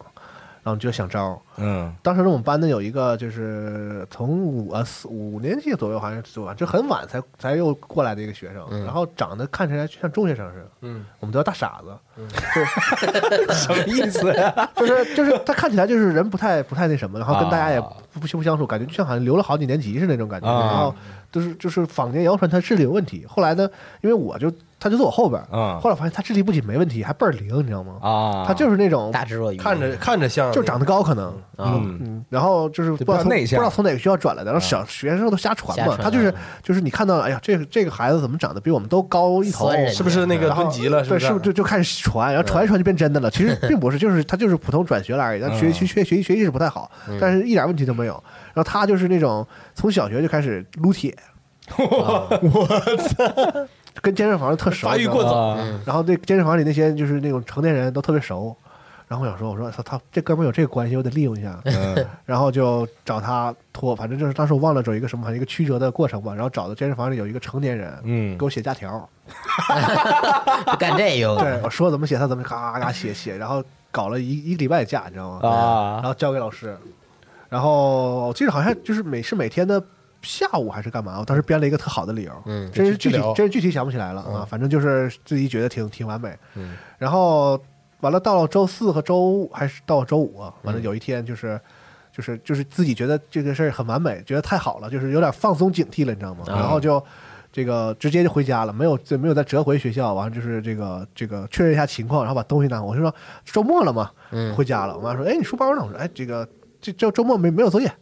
[0.65, 1.41] 然后就想招。
[1.57, 11.97] 嗯当时我们班的有一个就是从五呃四五年级左右，好像是左就很晚才才又过来的一个学生，然后长得看起来像中学生似的，嗯，我们都叫大傻子，
[13.55, 14.53] 什么意思呀？
[14.75, 20.49] 就是就是他看起来就是人不太不太那什么，然后跟大家也啊不不不相处，感觉就像好像留了好几年级似的那种感觉。
[20.49, 20.95] 啊然后
[21.31, 23.27] 就是就是坊间谣传他智力有问题。
[23.29, 23.69] 后来呢，
[24.03, 24.53] 因为我就
[24.85, 25.81] 他就坐我后边，嗯。
[25.81, 27.95] 后来发现他智力不仅没问题，还倍儿灵，你知道吗？
[28.03, 41.03] 啊，他就是那种大智若愚，看着看着像，就长得高，可能啊，嗯嗯，然后就是不知道不知道从哪个学校转来的，然后小学生都瞎传嘛，他就是啊就是你看到，哎呀，这个这个孩子怎么长得比我们都高一头，是不是那个蹲级了？
[41.03, 43.31] 对，是不是不是就就开始传，然后传一传就变真的了？
[43.31, 48.13] 其实 并不是，就是他就是普通转学了而已，但学习学学习学习是不太好，但是一点问题都没有。
[48.53, 51.17] 然后他就是那种从小学就开始撸铁，
[51.79, 52.69] 我
[53.09, 53.67] 操，
[54.03, 58.57] 跟健身房特熟，发育过早啊然后对健身房里那些就是那种成年人都特别熟。
[59.07, 61.61] 然后我想说，我说他他这哥们有这个关系，我得利用一下。
[61.65, 66.33] 嗯然后就找他托，反正就是当时我忘了走一个什么，一个曲折的过程吧。
[66.35, 69.09] 然后找到健身房里有一个成年人，嗯给我写假条。
[70.79, 75.41] 干这用，对，我说怎么写，他怎么咔咔咔写写，然后搞了一一礼拜假，你知道吗？
[75.43, 76.77] 然啊后交给老师，
[77.51, 79.83] 然后我记得好像就是每是每天的
[80.25, 87.61] 下午还是干嘛，我当时编了一个特好的理由，嗯真是具体治疗真是具体想不起来了啊，反正就是自己觉得挺挺完美，嗯，然后
[88.01, 91.61] 完了到了周四和周五还是到了周五啊，完了有一天就是。
[92.17, 96.45] 就是就是自己觉得这个事儿很完美，觉得太好了，就是有点放松警惕了，你知道吗？
[96.47, 97.05] 啊然后就
[97.51, 102.81] 这个直接就回家了，没有就没有再折回学校，完了就是这个这个确认一下情况，然后把东西拿。
[102.81, 103.13] 我就说
[103.45, 104.97] 周末了嘛，嗯回家了。
[104.97, 106.49] 我妈说：“哎，你书包呢？”我说：“哎，这个
[106.81, 107.93] 这这周末没没有作业，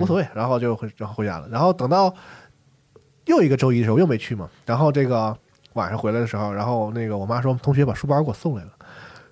[0.00, 1.46] 无所谓。”然后就回然后回家了。
[1.50, 2.14] 然后等到
[3.26, 5.36] 又一个周一的时候又没去嘛，然后这个
[5.74, 8.70] 晚上回来的时候，然后那个我妈说同学把书包给我送来了。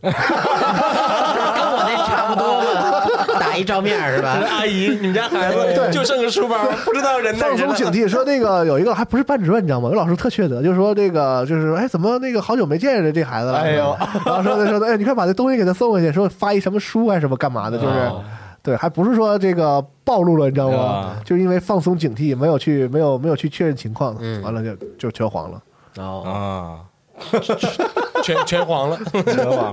[0.03, 4.39] 跟我那差不多嘛，打一照面是吧？
[4.49, 6.57] 阿姨，你们家孩子对就剩个书包，
[6.87, 9.91] 不知道人在放松警惕，说那个有一个还不是班主任，你知道吗？
[9.91, 13.59] 有老师特缺德，就说这个就是哎，怎么那个好久没见着这孩子了？
[13.59, 13.95] 哎呦，
[14.25, 17.99] 然后说的说的，哎，你快把这东西给他送回去，说发一什么书还是什么干嘛的，就是。
[17.99, 18.25] 哦
[18.63, 20.79] 对，还不是说这个暴露了，你知道吗？
[20.79, 21.23] 啊？
[21.25, 24.43] 就是因为放松警惕，没有去，没有没有去确认情况，嗯。
[24.43, 25.63] 完了就就全黄了，
[25.97, 26.85] 哦，啊，
[28.23, 28.99] 全全黄了。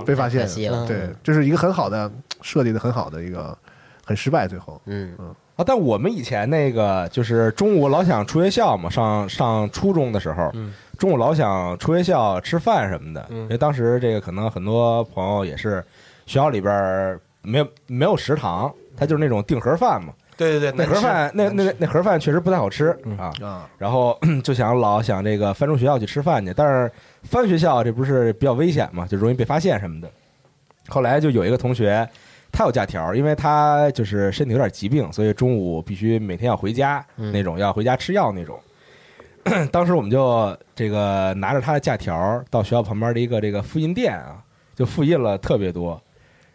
[0.06, 0.86] 被发现可惜了。
[0.86, 2.10] 对，这是一个很好的
[2.40, 3.56] 设计的很好的一个，
[4.04, 4.80] 很失败，最后。
[4.86, 5.14] 嗯。
[5.56, 10.72] 啊，但我们以前那个就是中午老想出学校嘛，上上初中的时候，嗯。
[10.96, 13.42] 中午老想出学校吃饭什么的，嗯。
[13.42, 15.84] 因为当时这个可能很多朋友也是
[16.26, 26.90] 学校里边儿没有没有食堂，它就是那种订盒饭嘛，对对对，那盒饭那那那盒饭确实不太好吃啊，啊，然后就想老想这个翻出学校去吃饭去，但是
[27.22, 30.10] 翻学校这不是比较危险嘛，就容易被发现什么的。
[30.88, 32.08] 后来就有一个同学，
[32.50, 37.30] 他有假条，因为他就是身体有点疾病，所以中午必须每天要回家嗯。
[37.30, 38.58] 那种，要回家吃药那种。
[39.72, 44.42] 当时我们就这个拿着他的假条到学校旁边的一个这个复印店啊，
[44.74, 46.00] 就复印了特别多，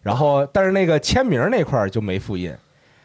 [0.03, 2.53] 然后但是那个签名那块儿就没复印，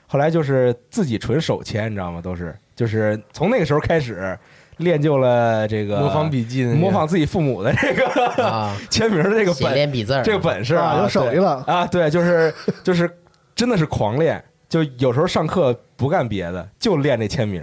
[0.06, 2.20] 后来就是自己纯手签，你知道吗？
[2.20, 4.36] 都是就是从那个时候开始
[4.78, 11.86] 练就了这个模仿笔记模仿自己父母的这个啊， 签名的这个写本练笔字儿，这个本事啊有手艺对了啊！
[11.86, 12.52] 对，就是
[12.84, 13.10] 就是
[13.54, 17.62] 真的是狂练，就有时候上课不干别的，就练这签名，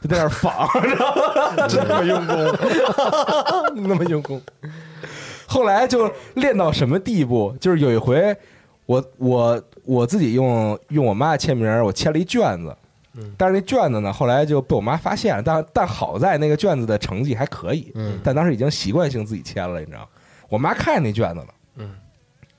[0.00, 1.14] 就在那儿仿， 知道
[1.56, 1.68] 吗？
[1.68, 2.36] 真那么用功，
[3.88, 4.42] 那么用功。
[5.46, 7.54] 后来就练到什么地步？
[7.60, 8.36] 就是有一回，
[8.86, 12.74] 我我我自己用用我妈的签名，我签了一卷子。
[13.38, 20.06] 但是那卷子呢，后来就被我妈发现了，但但好在那个卷子的成绩还可以，嗯但当时已经习惯性自己签了，你知道？
[20.50, 21.94] 我妈看见那卷子了，嗯，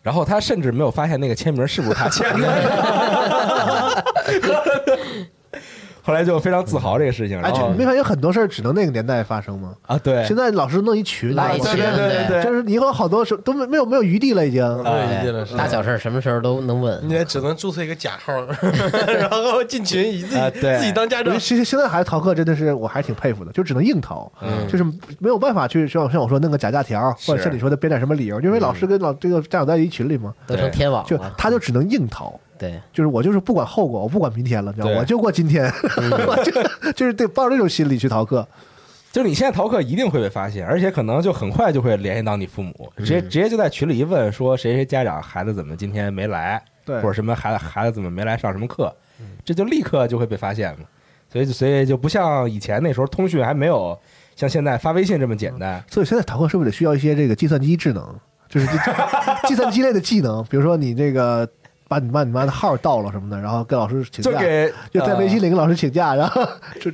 [0.02, 2.48] 然后她甚至没有发现那个签名是不是她签的
[6.08, 9.74] 后来就非常自豪这个事情，哎，没发现很多事儿只能那个年代发生吗？
[9.86, 14.66] 啊，对，现在老师弄一群，拉一群，对对对对对 就是以后好多时候都没没有没有余地了，已经。
[15.58, 17.12] 大小事儿什么时候都能问你。
[17.12, 18.34] 也只能注册一个假号，
[19.06, 21.38] 然后进群以自己自己当家长。
[21.38, 24.86] 其实现在孩子逃课真的是我还挺佩服的，就只能硬逃，嗯就是
[25.20, 32.40] 没有办法去像像我说弄个假假条，或者是像你说的编点什么理由，因为老师跟老这个家长在一群里嘛，都成天网就，他就只能硬逃。
[32.58, 35.00] 对，就是我就是不管后果，我不管明天了，你知道吗，对。
[35.00, 35.66] 我就过今天，
[36.28, 38.48] 我就就是对抱着这种心理去逃课，
[39.12, 46.96] 就是你现在逃课一定会被发现，而且可能就很快就会联系到你父母，直接直接就在群里一问说谁谁家长孩子怎么今天没来，对。
[47.02, 48.94] 或者什么孩子孩子怎么没来上什么课，
[49.46, 50.86] 这就立刻就会被发现嘛。
[51.30, 53.98] 所以所以就不像以前那时候通讯还没有
[54.36, 55.84] 像现在发微信这么简单。
[55.92, 58.16] 所以现在逃课是不是得需要一些这个计算机智能，
[58.48, 58.74] 就是这
[59.46, 61.46] 计算机类的技能，比如说你这个
[61.88, 66.46] 把你爸你妈的号盗了什么的，然后跟老师请假，就给就在微信里跟老师请假，然后
[66.80, 66.92] 就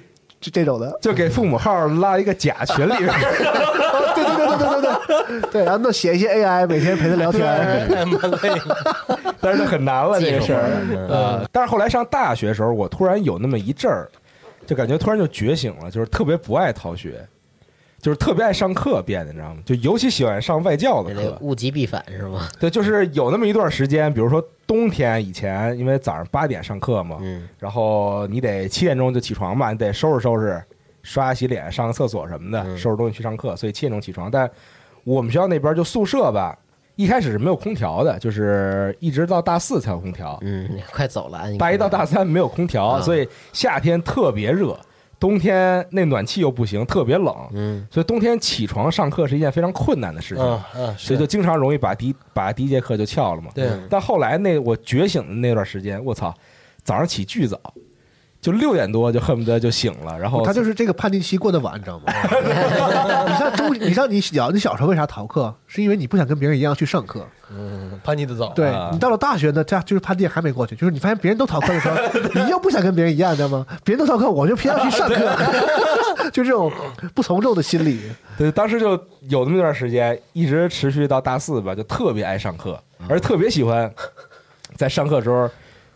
[0.52, 3.08] 这种的，就给父母号拉一个假群里面，
[4.14, 7.42] 对对对对对对对，然后那写一些 AI 每天陪他聊天，
[7.88, 8.78] 太麻累了，
[9.40, 10.62] 但是就很难了这个事儿，
[11.10, 14.10] 呃，但是后来上大学的时候，我突然有那么一阵儿，
[14.68, 17.26] 就感觉突然就觉醒了，就是特别不爱逃学。
[18.04, 19.62] 就是特别爱上课变的，你知道吗？
[19.66, 21.38] 就尤其喜欢上外教的那个课。
[21.40, 22.50] 物极必反是吗？
[22.60, 30.62] 对，就是有那么一段时间，比如说冬天以前，因为早上八点上课嘛，嗯然后你得七点钟就起床嘛，你得收拾收拾，
[31.02, 34.30] 刷牙洗脸、上个厕所什么的，嗯收拾东西去上课，所以七点钟起床。
[34.30, 34.52] 但
[35.06, 36.54] 我们学校那边就宿舍吧，
[36.98, 40.38] 一开始是没有空调的，就是一直到大四才有空调。
[40.42, 44.78] 嗯，快走了，你大一到大三没有空调，啊所以夏天特别热，
[45.24, 50.44] 冬天那暖气又不行，特别冷，嗯所以冬天起床上课是一件非常困难的事情。
[50.44, 53.50] 嗯嗯，所以就经常容易把第一把第一节课就翘了嘛。
[53.56, 56.34] 对但后来那我觉醒的那段时间，我操，
[56.84, 57.58] 早上起巨早，
[58.44, 62.12] 就六点多就恨不得就醒了，然后他就是这个叛逆期过得晚，你知道吗？
[63.26, 65.56] 你像中，你像你小你小时候为啥逃课？
[65.66, 67.26] 是因为你不想跟别人一样去上课。
[67.50, 71.96] 嗯，叛逆的早，对啊你到了大学呢，这就是叛逆还没过去，就是你发现别人都逃课的时候，
[72.36, 73.66] 你又不想跟别人一样，你知道吗？
[73.86, 75.16] 别人都逃课，我就偏要去上课，
[76.34, 76.70] 就这种
[77.16, 78.02] 不从众的心理。
[78.38, 78.92] 对，当时就
[79.30, 82.78] 有那么一段时间，一直持续到大四吧，就特别爱上课，
[83.08, 83.90] 而特别喜欢
[84.76, 85.50] 在上课的时候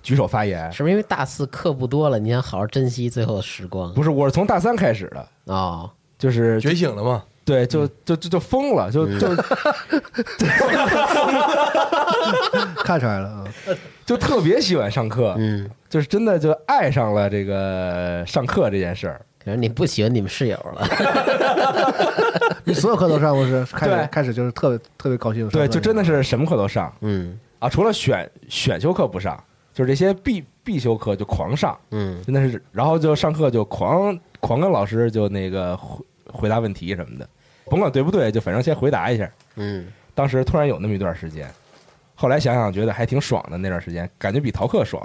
[0.08, 0.72] 举手发言。
[0.72, 3.94] 是不是因为大四课不多了，你想好好珍惜最后的时光？
[3.94, 7.22] 不是，我是从大三开始的，哦，就是觉醒了嘛？
[7.44, 9.28] 对，就就就就疯了，就就
[12.86, 13.44] 看出来了啊，
[14.06, 19.20] 就特别喜欢上课，嗯，就是真的就爱上了这个上课这件事儿。
[19.44, 20.88] 可是你不喜欢你们室友了，
[22.64, 23.66] 你所有课都上过是？
[23.66, 23.98] 开对。
[23.98, 25.50] 始开始就是特别特别高兴。
[25.50, 26.94] 对，就真的是什么课都上。
[27.02, 27.38] 嗯。
[27.60, 29.44] 啊，除了选选修课不上，
[29.78, 37.30] 就是这些必必修课就狂上，嗯真的是，然后就上课就狂狂跟老师就那个回回答问题什么的，
[37.66, 39.32] 甭管对不对，就反正先回答一下。
[39.56, 41.48] 嗯，当时突然有那么一段时间，
[42.16, 45.00] 后来想想觉得还挺爽的，那段时间感觉比逃课爽。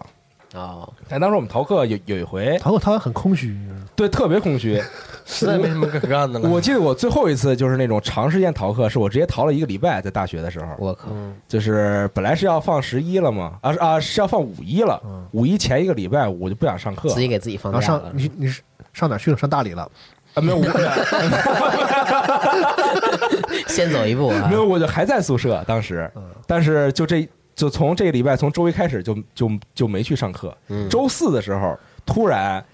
[0.55, 3.57] 哦，但当时我们逃课有有一回，逃课逃的很空虚，
[3.97, 4.81] 对，特别空虚。
[5.25, 6.49] 实在没什么可干的了。
[6.49, 10.67] 我记得我最后一次就是那种长时间逃课，是我直接逃了一个礼拜，在大学的时候。
[10.79, 11.07] 我靠，
[11.47, 15.25] 就是本来是要放十一了嘛，啊啊是要放五一了，嗯。
[15.33, 18.61] 五一前一个礼拜我就不想上课，自己给自己放假了，上你你是
[18.93, 19.39] 上哪去了？
[19.39, 19.89] 上大理了？
[20.35, 20.65] 啊没有我
[23.69, 24.47] 先走一步啊。
[24.51, 26.23] 没，有我就还在宿舍当时，嗯。
[26.47, 30.89] 但是就这就从这个礼拜从周一开始就就就没去上课，嗯。
[30.89, 32.65] 周四的时候突然，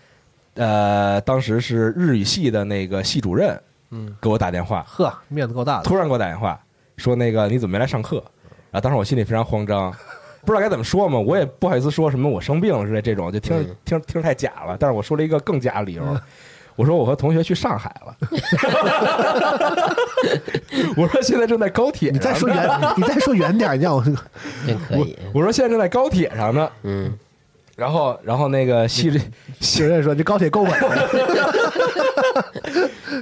[0.55, 3.61] 呃当时是日语系的那个系主任，
[3.91, 5.85] 嗯，给我打电话，呵，面子够大的。
[5.85, 6.59] 突然给我打电话
[6.97, 8.23] 说那个你怎么没来上课？
[8.71, 9.91] 然后当时我心里非常慌张，
[10.45, 14.77] 不知道该怎么说嘛，我也不好意思说什么我生病了之类这种，就听听听着太假了。
[14.79, 16.03] 但是我说了一个更假的理由，
[16.77, 18.17] 我说我和同学去上海了，
[20.97, 24.15] 我说现在正在高铁，你再说远， 你再说远点儿，你让我 真
[24.89, 27.13] 可以，我说现在正在高铁上呢，嗯，
[27.77, 31.09] 然后然后那个系主任说这高铁够稳的，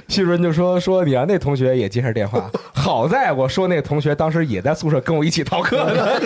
[0.07, 6.19] 系主任就说说你让那同学也接上电话，好在我说那个同学当时也在宿舍跟我一起逃课呢，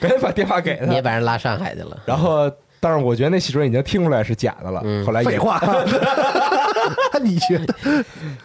[0.00, 2.50] 赶紧把电话给他，你也把人拉上海去了，然后
[2.80, 5.38] 但是我觉得那系主任已经听出来是假的了，嗯后来也废
[7.18, 7.24] 话。
[7.24, 7.74] 你觉得？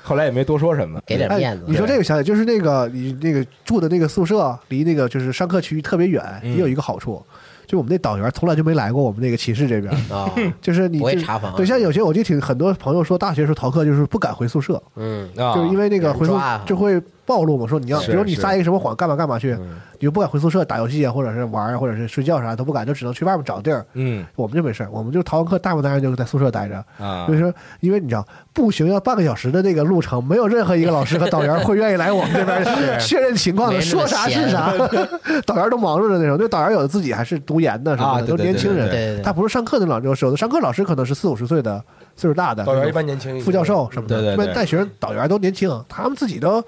[0.02, 1.68] 后来也没多说什么， 给点面子哎。
[1.68, 7.22] 你说这个想想，就是那个你那个住的那个宿舍离那个就是上课区域特别远，嗯也有一个好处，
[7.68, 9.94] 就我们那导员从来就没来过我们那个寝室这边。
[10.10, 19.78] 啊， 就是你就不会查房啊对，像有些我就听很多朋友说，大学时候逃课就是不敢回宿舍，嗯，啊，就是因为那个回宿抓啊就会暴露嘛，说你要，比如你撒一个什么谎，干嘛干嘛去，嗯。
[20.02, 23.86] 你就不敢回宿舍打游戏啊，或者是玩啊，或者是睡觉啥都不敢，就只能去外面找地儿。
[23.94, 24.26] 嗯。
[24.36, 26.84] 我们就没事儿我们就逃完课，大部分大人就在宿舍待着。
[26.98, 27.28] 啊。
[27.28, 32.64] 所以说，因为你知道步行要半个小时的那个路程，没有任何一个老师和导员会愿意来我们这边
[33.00, 34.74] 确认情况的，说啥是啥。
[35.46, 38.90] 导员都忙着的那种，就导员有的自己还是读研的什么的，都年轻人。
[38.90, 41.84] 对他不是上课的老师，有的上课老师可能是四五十岁的
[42.16, 46.64] 岁数大的，导员一般年轻副教授什么的，对带学生导员都年轻，他们自己都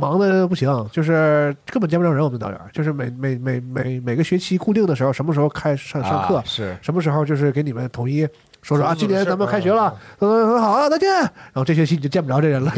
[0.00, 2.22] 忙的不行，就是根本见不着人。
[2.22, 8.24] 我们导员就是每每每每每个学期固定的时候，什么时候开上上课啊，是什么时候就是给你们统一
[8.62, 11.10] 说说啊，今年咱们开学了，嗯，很好啊，再见。
[11.10, 12.72] 然后这学期你就见不着这人了，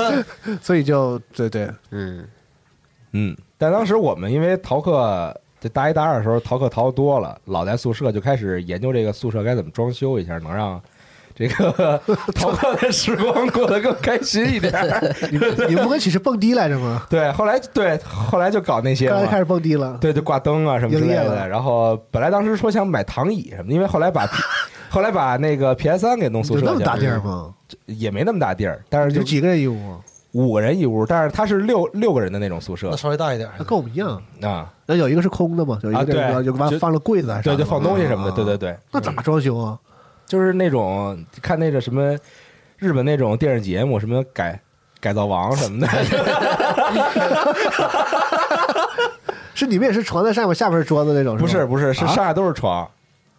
[0.62, 2.26] 所以就对对，嗯，
[3.12, 10.82] 嗯，但当时我们因为逃课，这大一大二的时候逃课逃的多了，老在宿舍就开始研究这个宿舍该怎么装修一下，能让
[11.34, 12.00] 这个
[12.34, 14.72] 逃课的时光过得更开心一点
[15.30, 15.38] 你。
[15.38, 17.02] 你你们不跟寝室蹦迪来着吗？
[17.10, 21.14] 对，后来对，后来就搞那些嘛刚才开始蹦迪了，对，就挂灯啊什么之类的。
[21.14, 24.28] 营业了然后本来当时说想买躺椅什么，因为后来把
[24.90, 27.52] 后来把那个 PS 三给弄宿舍去了，那么大地儿吗？
[27.86, 29.96] 也没那么大地儿，但是就就几个人一屋，
[30.32, 34.20] 五个人一屋，但是它是六六个人的那种宿舍那稍微大一点，它跟我们一样。
[34.42, 39.78] 啊，那有一个是空的嘛，有一啊个这个对就就完放了柜子还是啥对，就放东西什么的，啊对对对，那咋装修啊？
[40.32, 42.16] 就是那种看那个什么
[42.78, 44.58] 日本那种电视节目，什么改
[44.98, 45.86] 改造王什么的，
[49.54, 51.34] 是你们也是床在上面，下面是桌子那种？
[51.36, 52.08] 吧不是不是，是啊？
[52.08, 52.88] 上下都是床。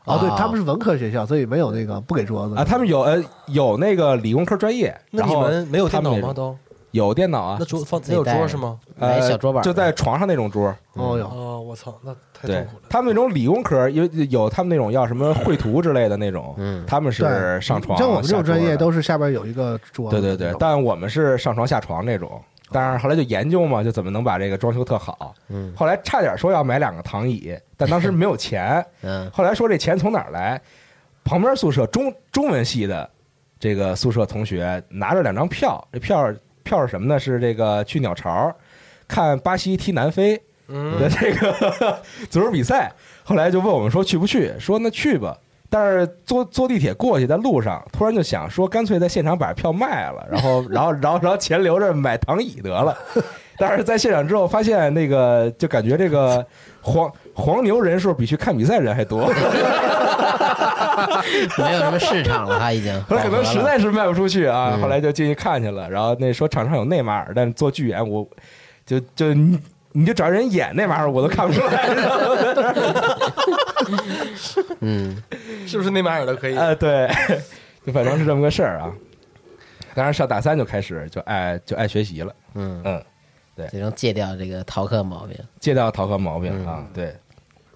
[0.06, 0.36] 哦，对啊。
[0.38, 6.32] 他们是文科学校，所以没有那个不给桌子啊，他们有呃有那个理工科专业，那然后你们没有电脑吗？
[6.32, 6.56] 都
[6.94, 8.80] 有电脑啊那，桌放没有自己带着桌是吗？
[8.96, 12.84] 买呃小桌板就在床上那种桌，哦哟，哦，我操，那太痛苦了。
[12.88, 20.22] 他们那种理工科有有他们那种要什么绘图之类的那种，嗯他们是上床像我们这种专业都是下边有一个桌子。
[20.22, 22.42] 对对对，但我们是上床下床那种。
[22.72, 25.36] 但是后来就研究嘛，就怎么能把这个装修特好。
[25.50, 28.84] 嗯后来差点说要买两个躺椅，但当时 没有钱。
[29.02, 30.62] 嗯后来说这钱从哪儿来？
[31.24, 33.10] 旁边宿舍中中文系的
[33.58, 36.30] 这个宿舍同学拿着两张票，这票
[36.64, 37.20] 票是什么呢？
[37.20, 38.54] 是这个去鸟巢
[39.08, 42.92] 看巴西踢南非嗯的这个 足球比赛。
[43.24, 44.52] 后来就问我们说去不去？
[44.60, 45.38] 说那去吧。
[45.70, 52.96] 但是坐坐地铁过去，在路上突然就想说，干脆在现场把票卖了，然后然后然后然后钱留着买躺椅得了。
[53.58, 56.46] 但是在现场之后发现，那个就感觉这个
[56.82, 59.32] 黄黄牛人数比去看比赛人还多。
[61.58, 65.90] 没有什么市场了，他已经后来 可能实在是卖不出去啊，嗯后来就进去看去了。
[65.90, 68.28] 然后那说场上有内马尔，但是做剧演我
[68.86, 69.60] 就就你
[69.92, 71.90] 你就找人演内马尔，我都看不出来。
[74.82, 75.22] 嗯
[75.66, 76.56] 是不是内马尔都可以？
[76.58, 77.10] 呃，对，
[77.86, 78.92] 就反正是这么个事儿啊。
[79.96, 83.04] 当然上大三就开始就爱就爱学习了，嗯嗯，
[83.70, 85.38] 最终戒掉这个逃课毛病。
[85.60, 86.78] 戒掉逃课毛病啊。
[86.80, 87.16] 嗯对，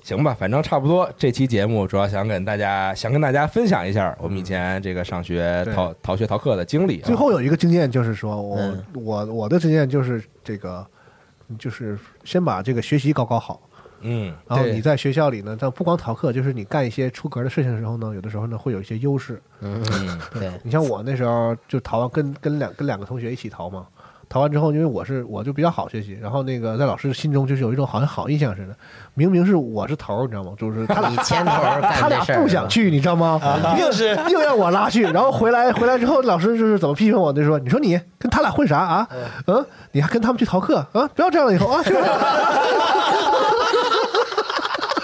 [0.08, 1.12] 行吧，反正差不多。
[1.18, 7.06] 这期节目主要想跟大家想跟大家分享一下我们以前这个上学对逃逃学逃课的经历啊。
[7.06, 10.88] 最后有一个经验就是说，我嗯我我的经验就是这个，
[11.60, 13.62] 就是先把这个学习搞搞好。
[14.00, 19.42] 嗯对然后你在学校里呢，但不光逃课，就是你干一些出格的事情的时候呢，有的时候呢会有一些优势。
[19.60, 23.86] 嗯，嗯对，你像我那时候就逃完，跟跟两跟两个同学一起逃嘛。
[24.30, 28.76] 逃完之后，因为我是我就比较好学习，然后那个在老师心中就是有一种好像好印象似的。
[29.14, 30.52] 明明是我是头儿，你知道吗？
[30.58, 31.52] 就是他俩你牵头
[31.82, 33.40] 他俩不想去，你知道吗？
[33.80, 39.08] 硬是硬让我拉去，然后回来回来之后，老师就是怎么批评我，就说你说你跟他俩混啥啊？
[39.48, 41.10] 嗯，你还跟他们去逃课啊？
[41.16, 41.82] 不要这样了，以后啊，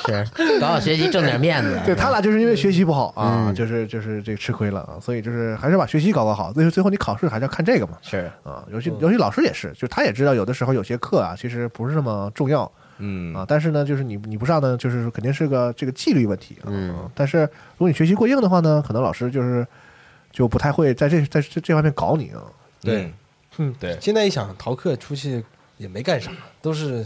[0.05, 0.25] 是
[0.59, 1.79] 搞好学习挣点面子。
[1.85, 6.51] 对他俩就是因为学习不好啊，嗯就是就是这个吃亏了啊，所以就是还是把学习搞搞好。
[6.53, 16.67] 最后最后你考试还是要看这个嘛是啊，尤其尤其老师也是，就是他也知道有的时候有些课啊其实不是那么重要嗯啊，但是呢，就是你你不上呢，就是肯定是个这个纪律问题啊。
[16.69, 19.65] 嗯但是如果你学习过硬的话呢，可能老师就是
[20.31, 22.41] 就不太会在这在这这方面搞你啊。
[22.81, 23.13] 对嗯
[23.57, 25.43] 嗯，对现在一想逃课出去
[25.77, 26.31] 也没干啥，
[26.61, 27.05] 都是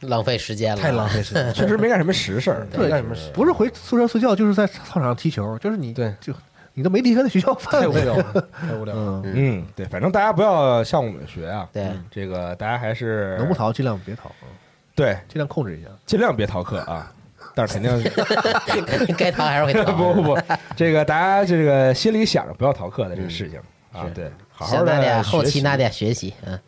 [0.00, 2.66] 浪费时间了，太浪费时间， 确实没干什么实事儿。
[2.76, 6.32] 没干什么事，不是回宿舍睡觉，就是在操场上踢球，就是你对就
[6.74, 9.22] 你都没离开那学校范围太无聊了， 太无聊了。
[9.24, 11.68] 嗯，嗯，对，反正大家不要向我们学啊。
[11.72, 14.46] 对嗯这个大家还是能不逃尽量别逃啊，
[14.94, 15.88] 对，尽量控制一下。
[16.06, 17.12] 尽量别逃课啊。
[17.52, 19.92] 但是肯定该逃还是会逃。
[19.92, 20.38] 不不不，
[20.76, 23.58] 这个大家这个心里想着不要逃课的这个事情
[23.92, 26.58] 啊，对，好好的后期拿点学习，嗯，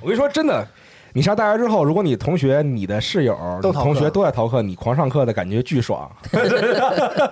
[0.00, 0.66] 我跟你说，真的，
[1.14, 6.10] 你上大学之后，如果你同学、你的室友、都逃课同学都在逃课，你狂上课的感觉巨爽。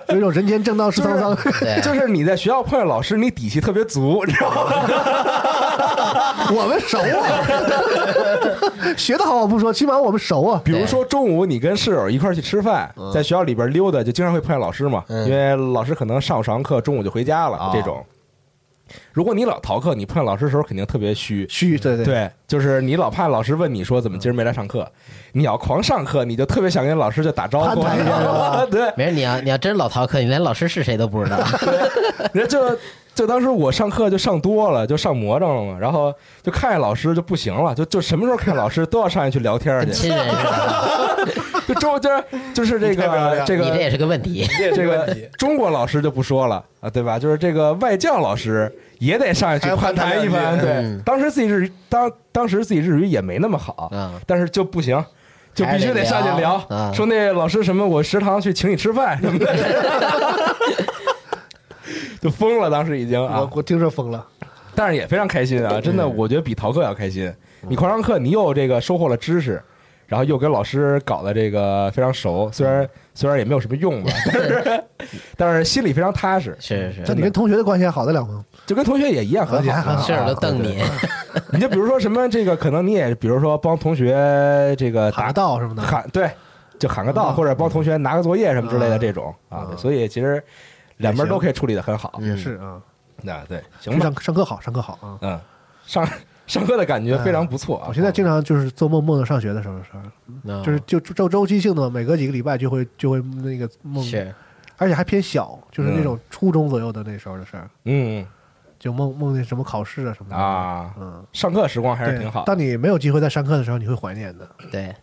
[0.09, 1.35] 有一种人间正道是沧桑。
[1.59, 4.71] 对，就是你在学校碰见老师，你底气特别足，你知道吗？
[6.53, 7.25] 我们熟啊，
[8.97, 10.61] 学的好我不说，起码我们熟啊。
[10.63, 18.03] 比如说中午你跟室友一块儿去吃饭，在学校里边溜达，就经常会碰见老师嘛，嗯因为老师可能上午上完课，中午就回家了啊这种。
[19.11, 21.45] 如果你老逃课，你碰见老师的时候肯定特别虚。
[21.49, 24.89] 虚，对对，对，就是你老怕老师问你说怎么今儿没来上课，
[25.33, 28.65] 你要狂上课，你就特别想跟老师就打招呼，一下。
[28.71, 31.37] 对，没事，你要你要真老逃课，你连老师是谁都不知道。
[32.33, 32.77] 人就
[33.13, 40.09] 就当时我上课就上多了，就上魔怔了嘛，然后就看见老师就不行了，就就什么时候看见老师都要上去去聊天去，
[41.67, 44.47] 就中就是就是这个这个你这也是个问题。
[44.73, 47.19] 这个中国老师就不说了啊，对吧？
[47.19, 50.59] 就是这个外教老师也得上去去攀谈一番。
[50.59, 55.03] 对嗯，当时自己日语当当时自己日语也没那么好嗯，但是就不行。
[55.53, 56.57] 就必须得上去聊
[56.93, 60.55] 说那老师什么，我食堂去请你吃饭什么的，
[62.21, 62.69] 就疯了。
[62.69, 64.25] 当时已经啊我，我听说疯了。
[64.73, 65.81] 但是也非常开心啊！
[65.81, 67.29] 真的，我觉得比逃课要开心。
[67.67, 69.61] 你狂上课，你又这个收获了知识，
[70.11, 74.83] 然后又跟老师搞得这个非常熟，虽然虽然也没有什么用吧， 但是
[75.37, 76.53] 但是心里非常踏实。
[76.59, 78.43] 是是那你跟同学的关系还好得了吗？
[78.65, 80.83] 就跟同学也一样很好，很好是啊都瞪你，
[81.53, 86.29] 你就比如说什么这个，可能你也比如说帮同学这个喊打道什么的，喊对，
[86.77, 88.99] 就喊个道，嗯或者帮同学拿个作业什么之类的嗯。
[88.99, 90.43] 这种啊，所以其实
[90.97, 92.15] 两边都可以处理的很好。
[92.19, 92.81] 嗯也是啊，
[93.21, 95.17] 那对，行吧，上上课好，上课好啊。
[95.21, 95.39] 嗯，
[95.85, 96.05] 上
[96.51, 97.85] 上课的感觉非常不错啊。
[97.87, 100.03] 我现在经常就是做梦梦到上学的时候的事儿，
[100.43, 104.33] 嗯就是就周周期性的，每隔几个礼拜就会就会那个梦，是
[104.75, 108.25] 而且还偏小，就是那种初中左右的那时候的事儿，嗯
[108.77, 112.43] 就梦梦见什么考试啊什么的啊，嗯，上课时光还是挺好。
[112.43, 114.49] 当你没有机会在上课的时候，你会怀念的。
[114.71, 114.93] 对，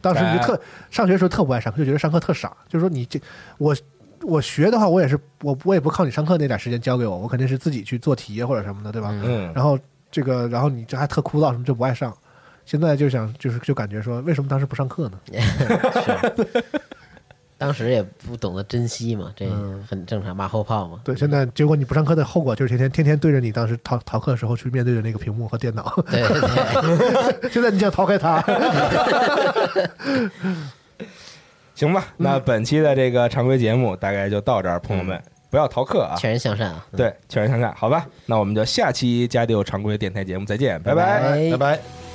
[0.00, 0.60] 当时你就特
[0.90, 3.20] 上学的时候特不爱上课，就觉得上课特傻，就是说你这
[3.58, 3.76] 我
[4.22, 9.10] 我学的话，我也是我我也不靠你上课那点时间教给我，我肯定是自己去做题或者什么的，对吧？
[9.12, 9.78] 嗯然后
[10.16, 12.16] 这个，然后你这还特枯燥，什么就不爱上。
[12.64, 15.20] 现在就想就是就感觉说，为什么当时不上课呢？
[15.30, 16.64] 是，
[17.58, 20.98] 当时也不懂得珍惜嘛，这嗯很正常，马后炮嘛。
[21.04, 25.94] 对，现在结果你不上课的后果就是天天天天对着你当时逃逃课的时候去面对着那个屏幕和电脑。
[26.10, 28.42] 对对对， 现在你想逃开它，
[31.74, 36.16] 行吧，嗯那本期的这个常规节目大概就到这儿，朋友们不要逃课啊。
[36.16, 36.86] 全人向善啊。
[36.96, 41.50] 对，全人向善，好吧，那我们就下期加六常规电台节目再见，拜拜拜。
[41.50, 42.05] 拜拜。